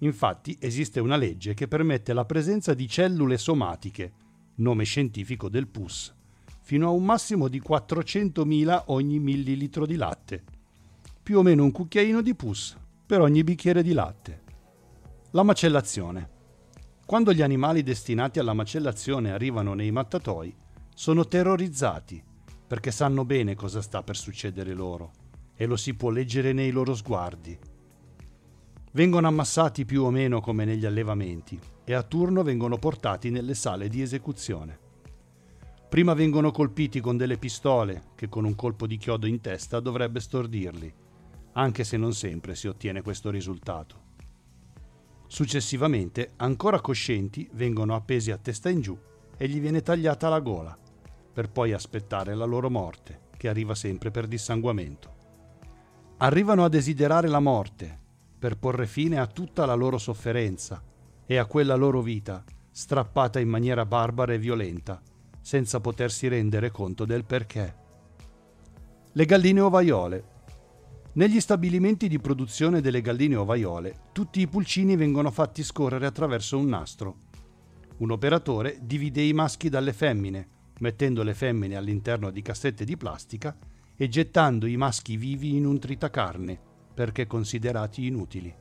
[0.00, 4.12] Infatti, esiste una legge che permette la presenza di cellule somatiche,
[4.56, 6.14] nome scientifico del pus,
[6.60, 10.44] fino a un massimo di 400.000 ogni millilitro di latte,
[11.22, 12.76] più o meno un cucchiaino di pus
[13.10, 14.42] per ogni bicchiere di latte.
[15.32, 16.30] La macellazione.
[17.04, 20.54] Quando gli animali destinati alla macellazione arrivano nei mattatoi,
[20.94, 22.22] sono terrorizzati
[22.68, 25.10] perché sanno bene cosa sta per succedere loro
[25.56, 27.58] e lo si può leggere nei loro sguardi.
[28.92, 33.88] Vengono ammassati più o meno come negli allevamenti e a turno vengono portati nelle sale
[33.88, 34.78] di esecuzione.
[35.88, 40.20] Prima vengono colpiti con delle pistole che con un colpo di chiodo in testa dovrebbe
[40.20, 40.94] stordirli,
[41.52, 44.08] anche se non sempre si ottiene questo risultato.
[45.26, 48.98] Successivamente, ancora coscienti, vengono appesi a testa in giù
[49.36, 50.76] e gli viene tagliata la gola,
[51.32, 55.16] per poi aspettare la loro morte, che arriva sempre per dissanguamento.
[56.18, 57.98] Arrivano a desiderare la morte,
[58.38, 60.82] per porre fine a tutta la loro sofferenza
[61.24, 65.00] e a quella loro vita, strappata in maniera barbara e violenta,
[65.40, 67.74] senza potersi rendere conto del perché.
[69.12, 70.29] Le galline ovaiole.
[71.12, 76.68] Negli stabilimenti di produzione delle galline ovaiole, tutti i pulcini vengono fatti scorrere attraverso un
[76.68, 77.16] nastro.
[77.96, 80.48] Un operatore divide i maschi dalle femmine,
[80.78, 83.56] mettendo le femmine all'interno di cassette di plastica
[83.96, 86.60] e gettando i maschi vivi in un tritacarne,
[86.94, 88.54] perché considerati inutili.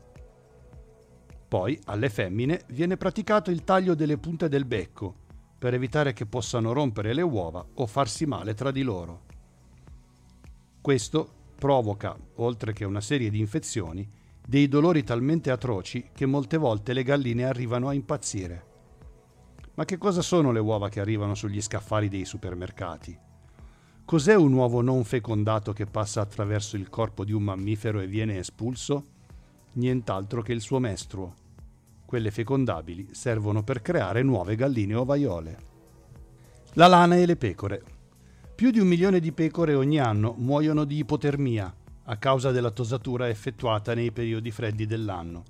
[1.47, 5.16] Poi alle femmine viene praticato il taglio delle punte del becco,
[5.60, 9.26] per evitare che possano rompere le uova o farsi male tra di loro.
[10.82, 14.10] Questo provoca, oltre che una serie di infezioni,
[14.43, 18.66] dei dolori talmente atroci che molte volte le galline arrivano a impazzire.
[19.76, 23.16] Ma che cosa sono le uova che arrivano sugli scaffali dei supermercati?
[24.05, 28.39] Cos'è un uovo non fecondato che passa attraverso il corpo di un mammifero e viene
[28.39, 29.03] espulso?
[29.74, 31.34] Nient'altro che il suo mestruo.
[32.05, 35.57] Quelle fecondabili servono per creare nuove galline ovaiole.
[36.74, 37.84] La lana e le pecore.
[38.60, 43.30] Più di un milione di pecore ogni anno muoiono di ipotermia a causa della tosatura
[43.30, 45.45] effettuata nei periodi freddi dell'anno.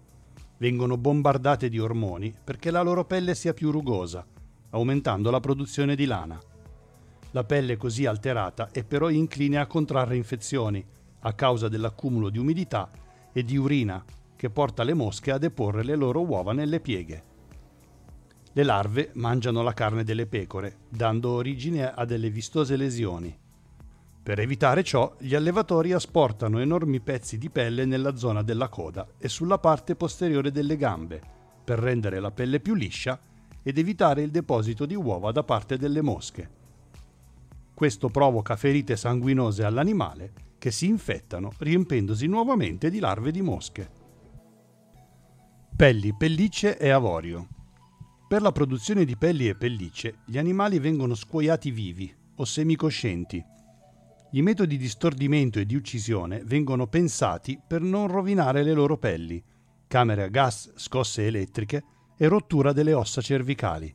[0.58, 4.24] Vengono bombardate di ormoni perché la loro pelle sia più rugosa,
[4.70, 6.40] aumentando la produzione di lana.
[7.32, 10.86] La pelle così alterata è però incline a contrarre infezioni
[11.22, 12.92] a causa dell'accumulo di umidità
[13.34, 14.06] e di urina
[14.36, 17.29] che porta le mosche a deporre le loro uova nelle pieghe.
[18.60, 23.34] Le larve mangiano la carne delle pecore, dando origine a delle vistose lesioni.
[24.22, 29.30] Per evitare ciò, gli allevatori asportano enormi pezzi di pelle nella zona della coda e
[29.30, 31.22] sulla parte posteriore delle gambe,
[31.64, 33.18] per rendere la pelle più liscia
[33.64, 36.50] ed evitare il deposito di uova da parte delle mosche.
[37.74, 43.90] Questo provoca ferite sanguinose all'animale che si infettano riempendosi nuovamente di larve di mosche.
[45.78, 47.48] Pelli, pellicce e avorio.
[48.30, 53.44] Per la produzione di pelli e pellicce, gli animali vengono scuoiati vivi o semicoscienti.
[54.34, 59.44] I metodi di stordimento e di uccisione vengono pensati per non rovinare le loro pelli,
[59.88, 61.84] camere a gas, scosse elettriche
[62.16, 63.92] e rottura delle ossa cervicali.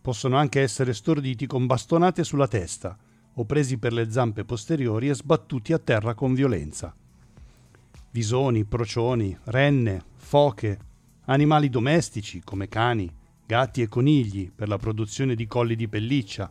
[0.00, 2.98] Possono anche essere storditi con bastonate sulla testa
[3.32, 6.92] o presi per le zampe posteriori e sbattuti a terra con violenza.
[8.10, 10.86] Visoni, procioni, renne, foche,
[11.30, 13.10] animali domestici come cani,
[13.44, 16.50] gatti e conigli per la produzione di colli di pelliccia.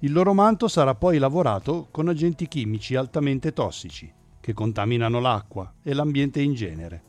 [0.00, 5.92] Il loro manto sarà poi lavorato con agenti chimici altamente tossici che contaminano l'acqua e
[5.92, 7.02] l'ambiente in genere.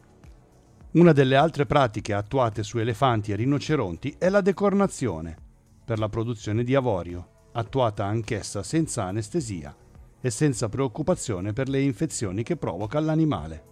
[0.92, 5.36] Una delle altre pratiche attuate su elefanti e rinoceronti è la decornazione
[5.84, 9.76] per la produzione di avorio, attuata anch'essa senza anestesia
[10.22, 13.64] e senza preoccupazione per le infezioni che provoca l'animale.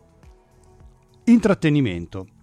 [1.25, 2.39] Intrattenimento.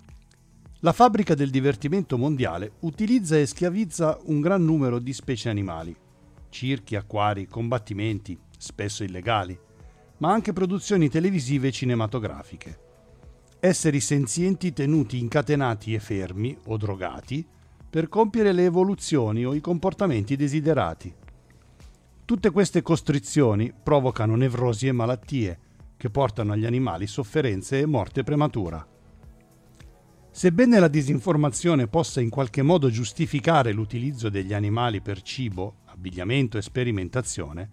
[0.82, 5.92] La fabbrica del divertimento mondiale utilizza e schiavizza un gran numero di specie animali,
[6.50, 9.58] circhi, acquari, combattimenti, spesso illegali,
[10.18, 12.78] ma anche produzioni televisive e cinematografiche.
[13.58, 17.44] Esseri senzienti tenuti incatenati e fermi o drogati
[17.90, 21.12] per compiere le evoluzioni o i comportamenti desiderati.
[22.24, 25.58] Tutte queste costrizioni provocano nevrosi e malattie
[25.96, 28.86] che portano agli animali sofferenze e morte prematura.
[30.38, 36.62] Sebbene la disinformazione possa in qualche modo giustificare l'utilizzo degli animali per cibo, abbigliamento e
[36.62, 37.68] sperimentazione,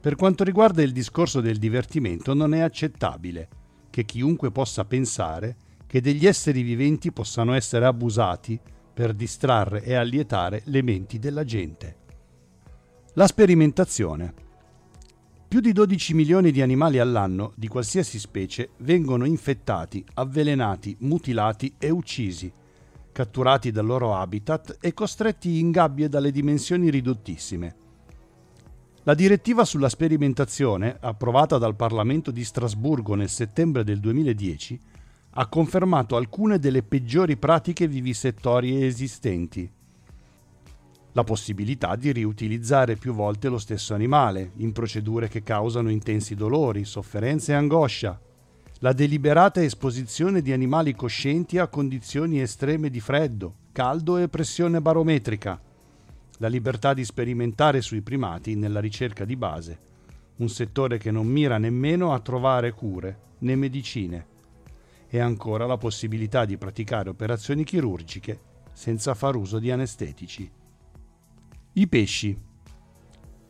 [0.00, 3.48] per quanto riguarda il discorso del divertimento non è accettabile
[3.90, 5.56] che chiunque possa pensare
[5.86, 8.58] che degli esseri viventi possano essere abusati
[8.92, 11.96] per distrarre e allietare le menti della gente.
[13.12, 14.34] La sperimentazione.
[15.50, 21.90] Più di 12 milioni di animali all'anno di qualsiasi specie vengono infettati, avvelenati, mutilati e
[21.90, 22.52] uccisi,
[23.10, 27.74] catturati dal loro habitat e costretti in gabbie dalle dimensioni ridottissime.
[29.02, 34.80] La direttiva sulla sperimentazione, approvata dal Parlamento di Strasburgo nel settembre del 2010,
[35.30, 39.68] ha confermato alcune delle peggiori pratiche vivisettorie esistenti
[41.12, 46.84] la possibilità di riutilizzare più volte lo stesso animale in procedure che causano intensi dolori,
[46.84, 48.20] sofferenze e angoscia,
[48.82, 55.60] la deliberata esposizione di animali coscienti a condizioni estreme di freddo, caldo e pressione barometrica,
[56.38, 59.78] la libertà di sperimentare sui primati nella ricerca di base,
[60.36, 64.26] un settore che non mira nemmeno a trovare cure né medicine,
[65.08, 68.40] e ancora la possibilità di praticare operazioni chirurgiche
[68.72, 70.50] senza far uso di anestetici.
[71.72, 72.36] I pesci.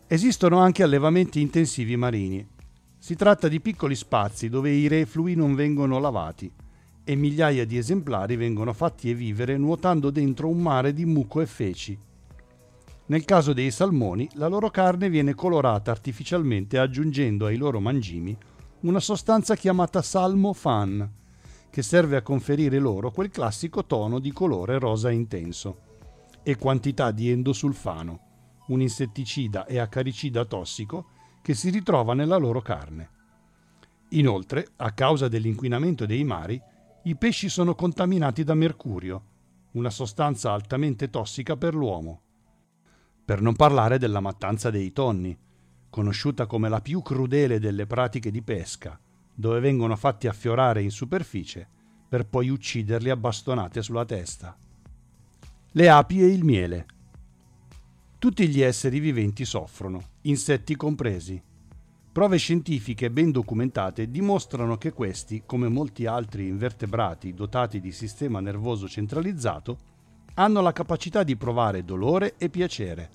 [0.07, 2.47] Esistono anche allevamenti intensivi marini.
[2.99, 6.53] Si tratta di piccoli spazi dove i reflui non vengono lavati
[7.03, 11.99] e migliaia di esemplari vengono fatti evivere nuotando dentro un mare di muco e feci.
[13.07, 18.37] Nel caso dei salmoni, la loro carne viene colorata artificialmente aggiungendo ai loro mangimi
[18.81, 21.11] una sostanza chiamata salmo fan,
[21.71, 25.89] che serve a conferire loro quel classico tono di colore rosa intenso
[26.43, 28.29] e quantità di endosulfano,
[28.69, 31.09] un insetticida e acaricida tossico
[31.43, 33.19] che si ritrova nella loro carne.
[34.11, 36.61] Inoltre, a causa dell'inquinamento dei mari,
[37.05, 39.25] i pesci sono contaminati da mercurio,
[39.73, 42.23] una sostanza altamente tossica per l'uomo.
[43.25, 45.37] Per non parlare della mattanza dei tonni,
[45.89, 48.99] conosciuta come la più crudele delle pratiche di pesca,
[49.33, 51.69] dove vengono fatti affiorare in superficie
[52.09, 54.57] per poi ucciderli a bastonate sulla testa
[55.75, 56.87] le api e il miele.
[58.19, 61.41] Tutti gli esseri viventi soffrono, insetti compresi.
[62.11, 68.89] Prove scientifiche ben documentate dimostrano che questi, come molti altri invertebrati dotati di sistema nervoso
[68.89, 69.79] centralizzato,
[70.35, 73.11] hanno la capacità di provare dolore e piacere.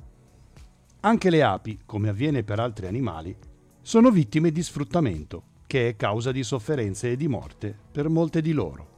[1.01, 3.35] Anche le api, come avviene per altri animali,
[3.81, 8.53] sono vittime di sfruttamento, che è causa di sofferenze e di morte per molte di
[8.53, 8.93] loro.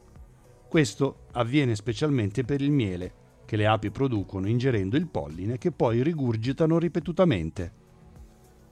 [0.70, 6.04] Questo avviene specialmente per il miele, che le api producono ingerendo il polline che poi
[6.04, 7.72] rigurgitano ripetutamente.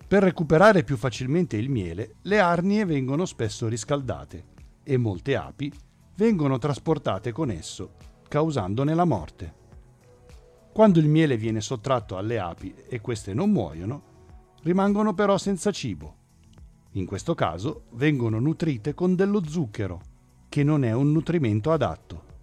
[0.05, 4.43] Per recuperare più facilmente il miele, le arnie vengono spesso riscaldate
[4.83, 5.71] e molte api
[6.17, 7.93] vengono trasportate con esso,
[8.27, 9.53] causandone la morte.
[10.73, 14.03] Quando il miele viene sottratto alle api e queste non muoiono,
[14.63, 16.17] rimangono però senza cibo.
[16.91, 20.01] In questo caso vengono nutrite con dello zucchero,
[20.49, 22.34] che non è un nutrimento adatto.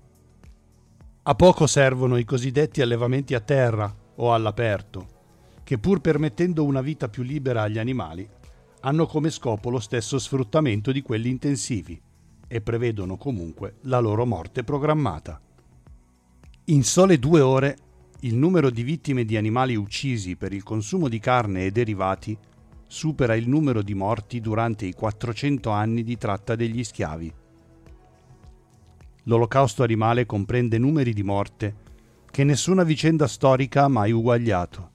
[1.24, 5.06] A poco servono i cosiddetti allevamenti a terra o all'aperto,
[5.62, 8.28] che pur permettendo una vita più libera agli animali,
[8.80, 12.00] hanno come scopo lo stesso sfruttamento di quelli intensivi
[12.48, 15.40] e prevedono comunque la loro morte programmata.
[16.64, 17.76] In sole due ore
[18.22, 22.36] il numero di vittime di animali uccisi per il consumo di carne e derivati
[22.88, 27.32] supera il numero di morti durante i 400 anni di tratta degli schiavi.
[29.24, 31.76] L'olocausto animale comprende numeri di morte
[32.30, 34.90] che nessuna vicenda storica ha mai uguagliato.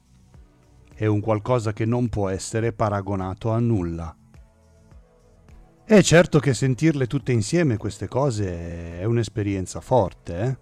[0.93, 4.15] È un qualcosa che non può essere paragonato a nulla.
[5.85, 10.57] È certo che sentirle tutte insieme queste cose è un'esperienza forte, eh?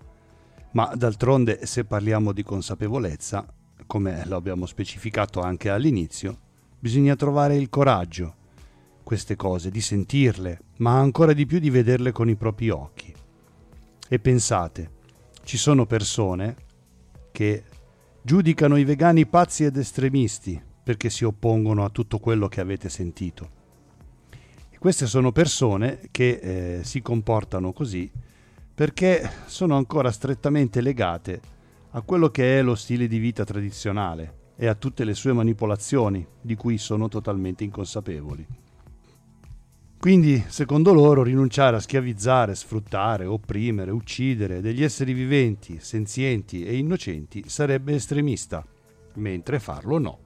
[0.73, 3.45] ma d'altronde se parliamo di consapevolezza,
[3.87, 6.37] come lo abbiamo specificato anche all'inizio,
[6.77, 8.35] bisogna trovare il coraggio,
[9.01, 13.13] queste cose, di sentirle, ma ancora di più di vederle con i propri occhi.
[14.07, 14.91] E pensate,
[15.43, 16.55] ci sono persone
[17.31, 17.63] che
[18.21, 23.49] giudicano i vegani pazzi ed estremisti perché si oppongono a tutto quello che avete sentito.
[24.69, 28.11] E queste sono persone che eh, si comportano così
[28.75, 31.41] perché sono ancora strettamente legate
[31.91, 36.25] a quello che è lo stile di vita tradizionale e a tutte le sue manipolazioni
[36.41, 38.45] di cui sono totalmente inconsapevoli.
[39.97, 47.43] Quindi, secondo loro, rinunciare a schiavizzare, sfruttare, opprimere, uccidere degli esseri viventi, senzienti e innocenti
[47.47, 48.63] sarebbe estremista,
[49.15, 50.19] mentre farlo no.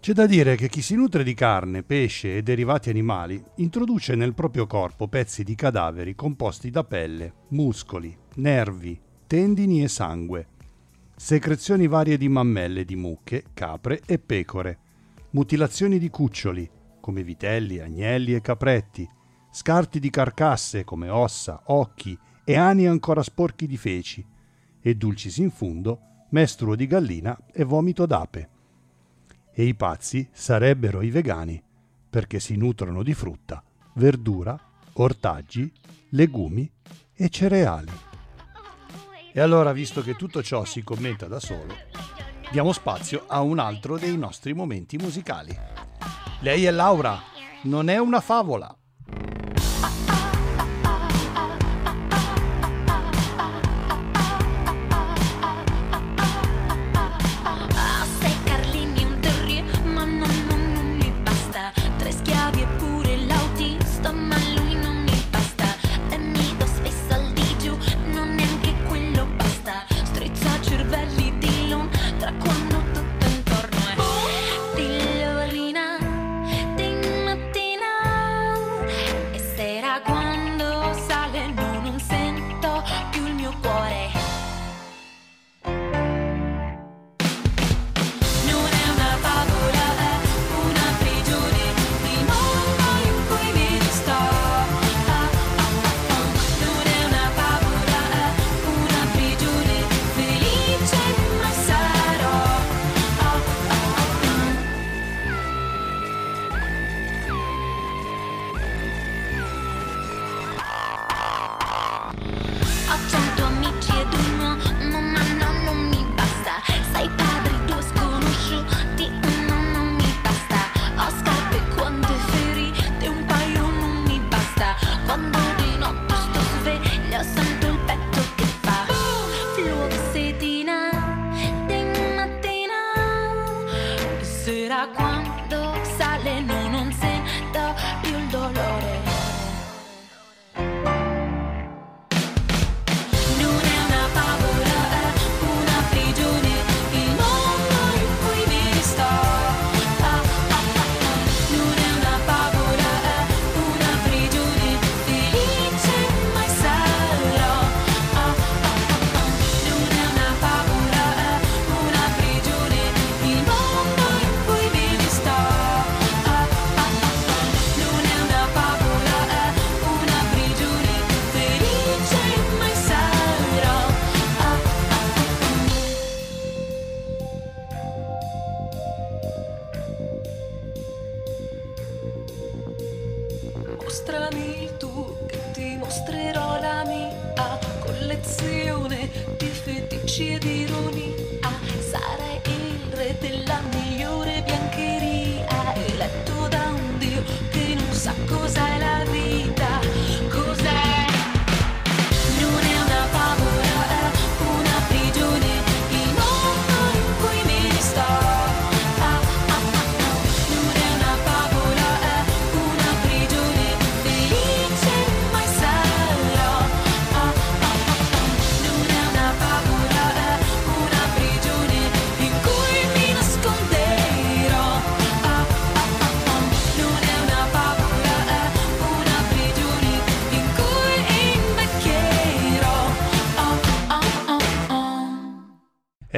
[0.00, 4.34] C'è da dire che chi si nutre di carne, pesce e derivati animali introduce nel
[4.34, 10.46] proprio corpo pezzi di cadaveri composti da pelle, muscoli, nervi, tendini e sangue,
[11.16, 14.78] secrezioni varie di mammelle di mucche, capre e pecore,
[15.30, 16.70] mutilazioni di cuccioli,
[17.06, 19.08] come vitelli, agnelli e capretti,
[19.52, 24.26] scarti di carcasse come ossa, occhi e ani ancora sporchi di feci,
[24.80, 26.00] e dulcis in fundo,
[26.30, 28.48] mestruo di gallina e vomito d'ape.
[29.52, 31.62] E i pazzi sarebbero i vegani,
[32.10, 33.62] perché si nutrono di frutta,
[33.94, 34.58] verdura,
[34.94, 35.72] ortaggi,
[36.08, 36.68] legumi
[37.14, 37.92] e cereali.
[39.32, 41.72] E allora, visto che tutto ciò si commenta da solo,
[42.50, 45.56] diamo spazio a un altro dei nostri momenti musicali.
[46.40, 47.18] Lei è Laura,
[47.62, 48.76] non è una favola.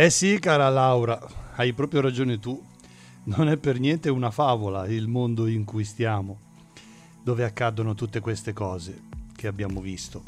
[0.09, 1.21] Eh sì, cara Laura,
[1.57, 2.59] hai proprio ragione tu.
[3.25, 6.39] Non è per niente una favola il mondo in cui stiamo,
[7.23, 9.03] dove accadono tutte queste cose
[9.37, 10.23] che abbiamo visto.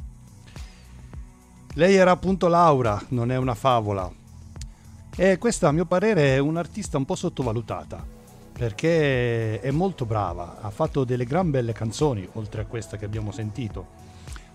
[1.77, 4.13] Lei era appunto Laura, non è una favola.
[5.17, 8.05] E questa, a mio parere, è un'artista un po' sottovalutata,
[8.53, 13.33] perché è molto brava, ha fatto delle gran belle canzoni, oltre a questa che abbiamo
[13.33, 13.87] sentito.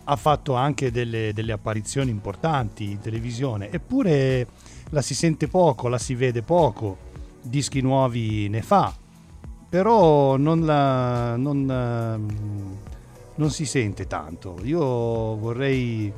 [0.04, 5.98] Ha fatto anche delle, delle apparizioni importanti in televisione, eppure la si sente poco, la
[5.98, 6.98] si vede poco,
[7.42, 8.96] dischi nuovi ne fa,
[9.68, 12.78] però non, la, non, ehm,
[13.36, 14.58] non si sente tanto.
[14.64, 16.10] Io vorrei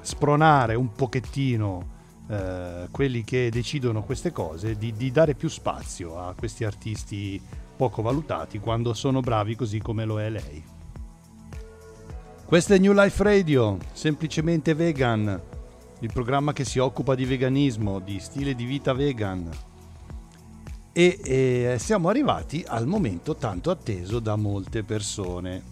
[0.00, 1.96] spronare un pochettino
[2.28, 7.40] eh, quelli che decidono queste cose di, di dare più spazio a questi artisti
[7.76, 10.64] poco valutati quando sono bravi così come lo è lei.
[12.44, 15.40] Questo è New Life Radio, semplicemente vegan,
[16.00, 19.50] il programma che si occupa di veganismo, di stile di vita vegan.
[20.92, 25.62] E eh, siamo arrivati al momento tanto atteso da molte persone,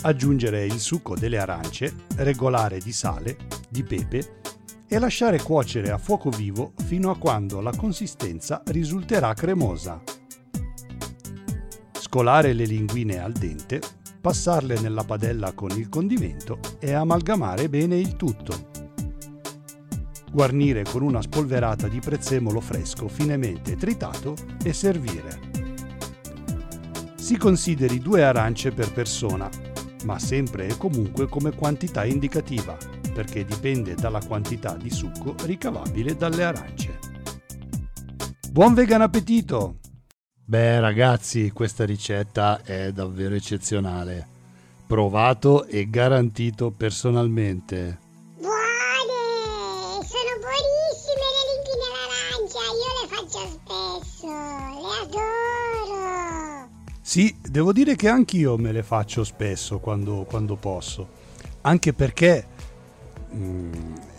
[0.02, 3.36] Aggiungere il succo delle arance, regolare di sale,
[3.68, 4.40] di pepe
[4.86, 10.00] e lasciare cuocere a fuoco vivo fino a quando la consistenza risulterà cremosa.
[11.90, 13.80] Scolare le linguine al dente,
[14.20, 18.79] passarle nella padella con il condimento e amalgamare bene il tutto.
[20.32, 25.48] Guarnire con una spolverata di prezzemolo fresco finemente tritato e servire.
[27.16, 29.50] Si consideri due arance per persona,
[30.04, 32.76] ma sempre e comunque come quantità indicativa,
[33.12, 36.98] perché dipende dalla quantità di succo ricavabile dalle arance.
[38.52, 39.78] Buon vegan appetito!
[40.44, 44.26] Beh ragazzi, questa ricetta è davvero eccezionale.
[44.86, 48.08] Provato e garantito personalmente.
[57.10, 61.08] Sì, devo dire che anch'io me le faccio spesso quando, quando posso,
[61.62, 62.46] anche perché
[63.34, 63.72] mm,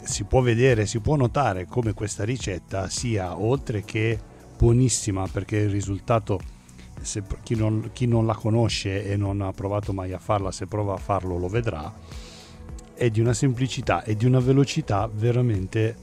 [0.03, 4.19] si può vedere, si può notare come questa ricetta sia oltre che
[4.57, 6.41] buonissima, perché il risultato,
[6.99, 10.65] se, chi, non, chi non la conosce e non ha provato mai a farla, se
[10.65, 11.93] prova a farlo lo vedrà,
[12.93, 15.95] è di una semplicità e di una velocità veramente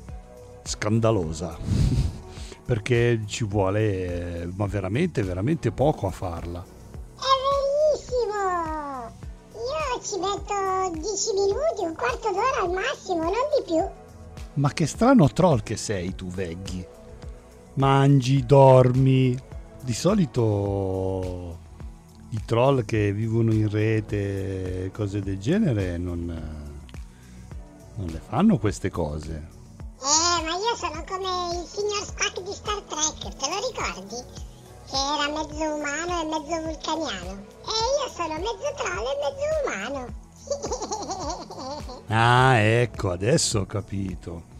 [0.62, 2.16] scandalosa.
[2.64, 6.76] perché ci vuole, eh, ma veramente, veramente poco a farla.
[10.38, 13.84] Metto 10 minuti, un quarto d'ora al massimo, non di più.
[14.54, 16.86] Ma che strano troll che sei tu, Veggy.
[17.74, 19.36] Mangi, dormi.
[19.82, 21.58] Di solito
[22.30, 26.26] i troll che vivono in rete cose del genere non,
[27.94, 29.48] non le fanno queste cose.
[30.00, 34.46] Eh, ma io sono come il signor Spock di Star Trek, te lo ricordi?
[34.88, 37.44] Che era mezzo umano e mezzo vulcaniano.
[37.64, 40.26] E io sono mezzo troll e mezzo umano.
[42.10, 44.56] Ah, ecco, adesso ho capito.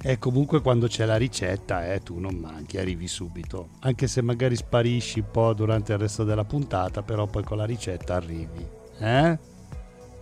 [0.00, 3.70] E comunque quando c'è la ricetta, eh, tu non manchi, arrivi subito.
[3.80, 7.64] Anche se magari sparisci un po' durante il resto della puntata, però poi con la
[7.64, 8.64] ricetta arrivi.
[8.98, 9.38] Eh?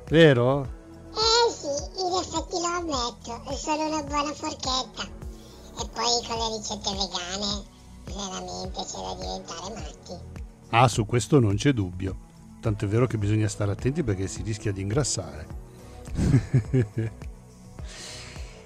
[0.09, 0.63] Vero?
[1.13, 1.67] eh sì,
[2.01, 5.03] in effetti lo ammetto, sono una buona forchetta.
[5.03, 7.63] E poi con le ricette vegane,
[8.07, 10.43] veramente c'è da diventare matti.
[10.71, 12.24] Ah, su questo non c'è dubbio.
[12.65, 15.47] Tanto è vero che bisogna stare attenti perché si rischia di ingrassare.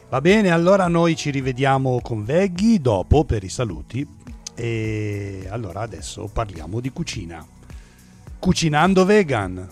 [0.09, 4.07] Va bene, allora noi ci rivediamo con Veggy dopo per i saluti.
[4.55, 7.45] E allora adesso parliamo di cucina.
[8.39, 9.69] Cucinando vegan.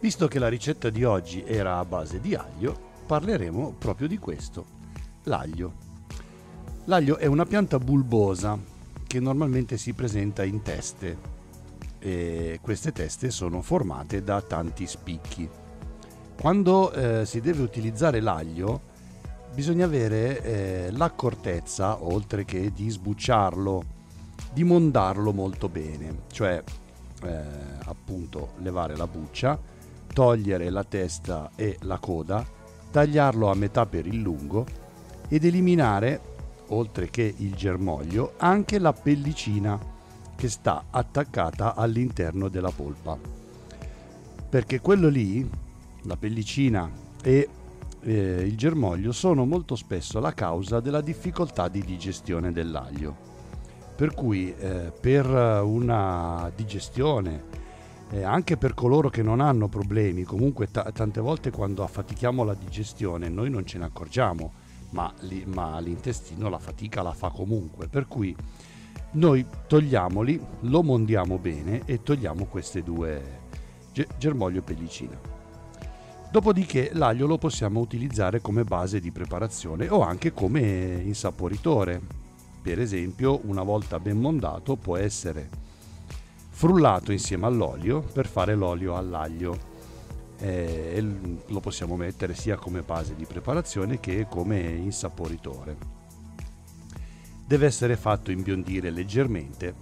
[0.00, 2.76] Visto che la ricetta di oggi era a base di aglio,
[3.06, 4.66] parleremo proprio di questo,
[5.22, 5.86] l'aglio.
[6.86, 8.74] L'aglio è una pianta bulbosa
[9.08, 11.36] che normalmente si presenta in teste
[11.98, 15.48] e queste teste sono formate da tanti spicchi.
[16.40, 18.82] Quando eh, si deve utilizzare l'aglio
[19.52, 23.82] bisogna avere eh, l'accortezza, oltre che di sbucciarlo,
[24.52, 26.62] di mondarlo molto bene, cioè
[27.24, 27.42] eh,
[27.84, 29.58] appunto levare la buccia,
[30.12, 32.46] togliere la testa e la coda,
[32.90, 34.64] tagliarlo a metà per il lungo
[35.28, 36.20] ed eliminare,
[36.68, 39.78] oltre che il germoglio, anche la pellicina
[40.34, 43.18] che sta attaccata all'interno della polpa.
[44.48, 45.48] Perché quello lì,
[46.02, 46.90] la pellicina
[47.22, 47.48] e
[48.00, 48.12] eh,
[48.46, 53.26] il germoglio, sono molto spesso la causa della difficoltà di digestione dell'aglio.
[53.96, 57.42] Per cui eh, per una digestione,
[58.10, 62.54] eh, anche per coloro che non hanno problemi, comunque ta- tante volte quando affatichiamo la
[62.54, 64.52] digestione noi non ce ne accorgiamo,
[64.90, 67.88] ma, li- ma l'intestino la fatica la fa comunque.
[67.88, 68.34] Per cui
[69.12, 73.40] noi togliamoli, lo mondiamo bene e togliamo queste due
[73.92, 75.18] ge- germoglio e pellicina.
[76.30, 82.00] Dopodiché l'aglio lo possiamo utilizzare come base di preparazione o anche come insaporitore.
[82.60, 85.48] Per esempio, una volta ben mondato può essere
[86.50, 89.67] frullato insieme all'olio per fare l'olio all'aglio.
[90.40, 91.04] Eh, e
[91.46, 95.98] lo possiamo mettere sia come base di preparazione che come insaporitore
[97.48, 99.74] deve essere fatto imbiondire leggermente.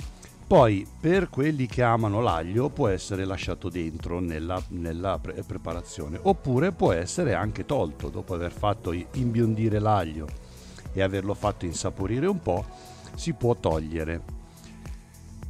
[0.46, 6.70] Poi, per quelli che amano l'aglio, può essere lasciato dentro nella, nella pre- preparazione, oppure
[6.70, 10.28] può essere anche tolto dopo aver fatto imbiondire l'aglio
[10.92, 12.64] e averlo fatto insaporire un po',
[13.16, 14.22] si può togliere.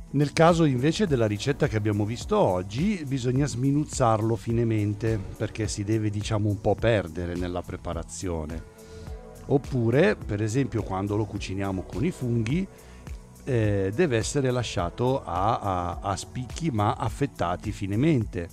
[0.09, 6.11] Nel caso invece della ricetta che abbiamo visto oggi, bisogna sminuzzarlo finemente perché si deve,
[6.11, 8.75] diciamo, un po' perdere nella preparazione.
[9.47, 12.67] Oppure, per esempio, quando lo cuciniamo con i funghi,
[13.45, 18.49] eh, deve essere lasciato a, a- a spicchi ma affettati finemente,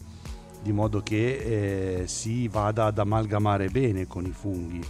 [0.62, 4.82] di modo che eh, si vada ad amalgamare bene con i funghi.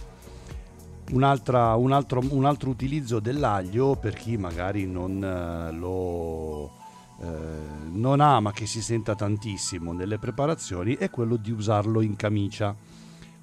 [1.12, 6.82] Un, altro, un altro utilizzo dell'aglio per chi magari non eh, lo
[7.20, 7.26] eh,
[7.92, 12.74] non ama che si senta tantissimo nelle preparazioni è quello di usarlo in camicia.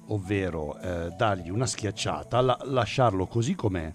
[0.08, 3.92] Ovvero eh, dargli una schiacciata, la- lasciarlo così com'è,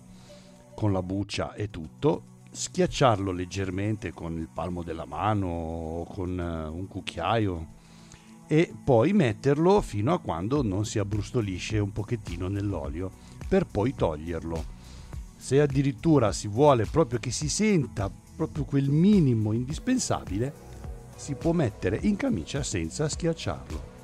[0.74, 6.68] con la buccia e tutto, schiacciarlo leggermente con il palmo della mano o con eh,
[6.68, 7.76] un cucchiaio
[8.48, 14.76] e poi metterlo fino a quando non si abbrustolisce un pochettino nell'olio per poi toglierlo.
[15.38, 20.66] Se addirittura si vuole proprio che si senta proprio quel minimo indispensabile,
[21.16, 23.96] si può mettere in camicia senza schiacciarlo.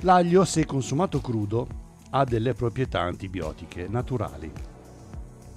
[0.00, 1.66] L'aglio, se consumato crudo,
[2.10, 4.50] ha delle proprietà antibiotiche naturali.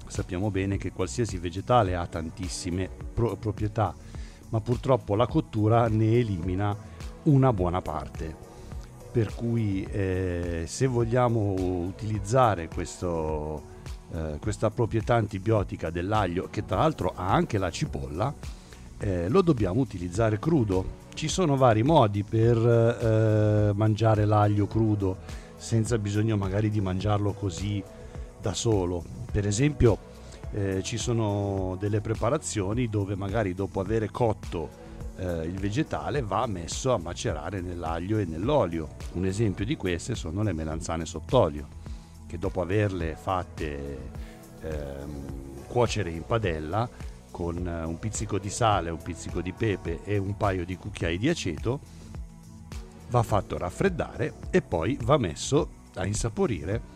[0.06, 3.94] Sappiamo bene che qualsiasi vegetale ha tantissime pro- proprietà,
[4.50, 6.76] ma purtroppo la cottura ne elimina
[7.24, 8.45] una buona parte.
[9.16, 13.62] Per cui eh, se vogliamo utilizzare questo,
[14.12, 18.30] eh, questa proprietà antibiotica dell'aglio, che tra l'altro ha anche la cipolla,
[18.98, 21.04] eh, lo dobbiamo utilizzare crudo.
[21.14, 25.16] Ci sono vari modi per eh, mangiare l'aglio crudo
[25.56, 27.82] senza bisogno magari di mangiarlo così
[28.38, 29.02] da solo.
[29.32, 29.96] Per esempio
[30.50, 34.84] eh, ci sono delle preparazioni dove magari dopo aver cotto
[35.16, 38.88] eh, il vegetale va messo a macerare nell'aglio e nell'olio.
[39.12, 41.68] Un esempio di queste sono le melanzane sott'olio,
[42.26, 44.10] che dopo averle fatte
[44.60, 46.88] ehm, cuocere in padella
[47.30, 51.18] con eh, un pizzico di sale, un pizzico di pepe e un paio di cucchiai
[51.18, 51.80] di aceto,
[53.08, 56.94] va fatto raffreddare e poi va messo a insaporire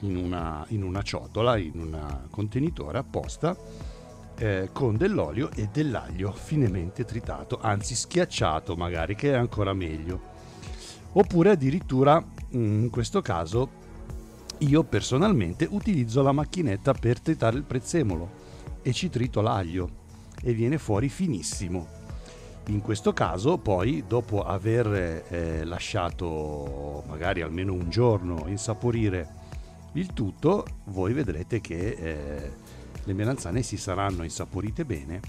[0.00, 3.56] in una, in una ciotola, in un contenitore apposta,
[4.38, 10.36] eh, con dell'olio e dell'aglio finemente tritato, anzi schiacciato magari, che è ancora meglio.
[11.12, 13.86] Oppure addirittura, mm, in questo caso,
[14.58, 18.46] io personalmente utilizzo la macchinetta per tritare il prezzemolo
[18.82, 20.06] e ci trito l'aglio
[20.42, 21.96] e viene fuori finissimo.
[22.66, 29.36] In questo caso poi dopo aver eh, lasciato magari almeno un giorno insaporire
[29.92, 32.52] il tutto, voi vedrete che eh,
[33.08, 35.20] le melanzane si saranno insaporite bene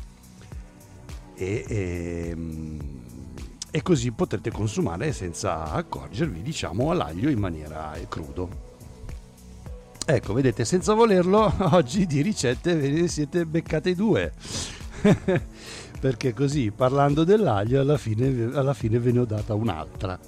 [1.33, 2.79] e, ehm,
[3.71, 8.67] e così potrete consumare senza accorgervi, diciamo, all'aglio in maniera eh, crudo.
[10.05, 14.33] Ecco, vedete, senza volerlo, oggi di ricette ve ne siete beccate due.
[15.99, 20.19] Perché così, parlando dell'aglio, alla fine, alla fine ve ne ho data un'altra.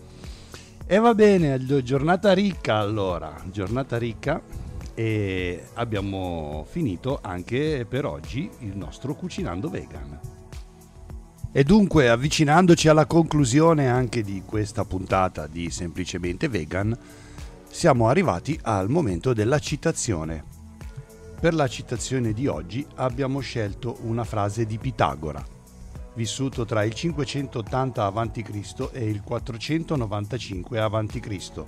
[0.86, 4.41] E va bene, giornata ricca allora, giornata ricca.
[5.02, 10.20] E abbiamo finito anche per oggi il nostro cucinando vegan.
[11.52, 16.95] E dunque, avvicinandoci alla conclusione anche di questa puntata di Semplicemente Vegan,
[17.68, 20.43] siamo arrivati al momento della citazione.
[21.39, 25.43] Per la citazione di oggi abbiamo scelto una frase di Pitagora,
[26.14, 28.89] vissuto tra il 580 a.C.
[28.91, 31.64] e il 495 a.C.,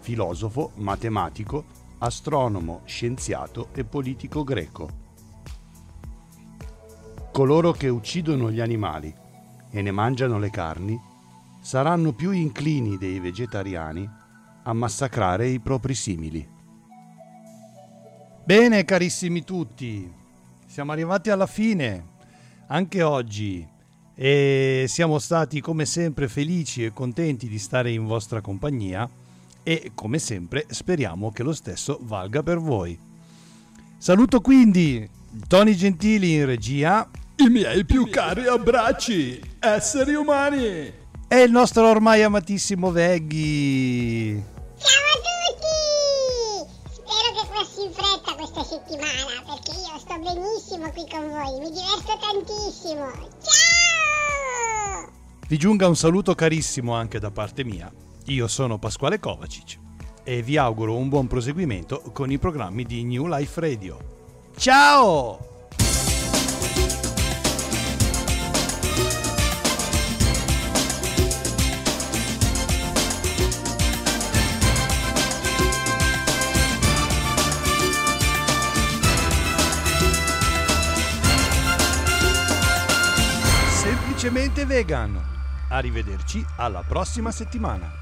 [0.00, 5.00] filosofo, matematico, astronomo, scienziato e politico greco.
[7.30, 9.14] Coloro che uccidono gli animali
[9.70, 11.00] e ne mangiano le carni
[11.60, 14.08] saranno più inclini dei vegetariani
[14.64, 16.46] a massacrare i propri simili.
[18.44, 20.12] Bene, carissimi tutti,
[20.66, 22.10] siamo arrivati alla fine
[22.66, 23.66] anche oggi
[24.14, 29.08] e siamo stati come sempre felici e contenti di stare in vostra compagnia
[29.62, 32.98] e come sempre speriamo che lo stesso valga per voi.
[33.98, 35.08] Saluto quindi
[35.46, 41.00] Tony Gentili in regia I miei più cari abbracci, esseri umani!
[41.32, 44.34] e il nostro ormai amatissimo Veggy.
[44.76, 45.18] Ciao a
[45.56, 46.92] tutti!
[46.92, 51.70] Spero che passi in fretta questa settimana perché io sto benissimo qui con voi, mi
[51.70, 53.10] diverto tantissimo.
[53.40, 55.10] Ciao!
[55.48, 57.90] Vi giunga un saluto carissimo anche da parte mia.
[58.26, 59.78] Io sono Pasquale Kovacic
[60.22, 63.98] e vi auguro un buon proseguimento con i programmi di New Life Radio.
[64.56, 65.50] Ciao!
[83.68, 85.20] Semplicemente vegan.
[85.70, 88.01] Arrivederci alla prossima settimana.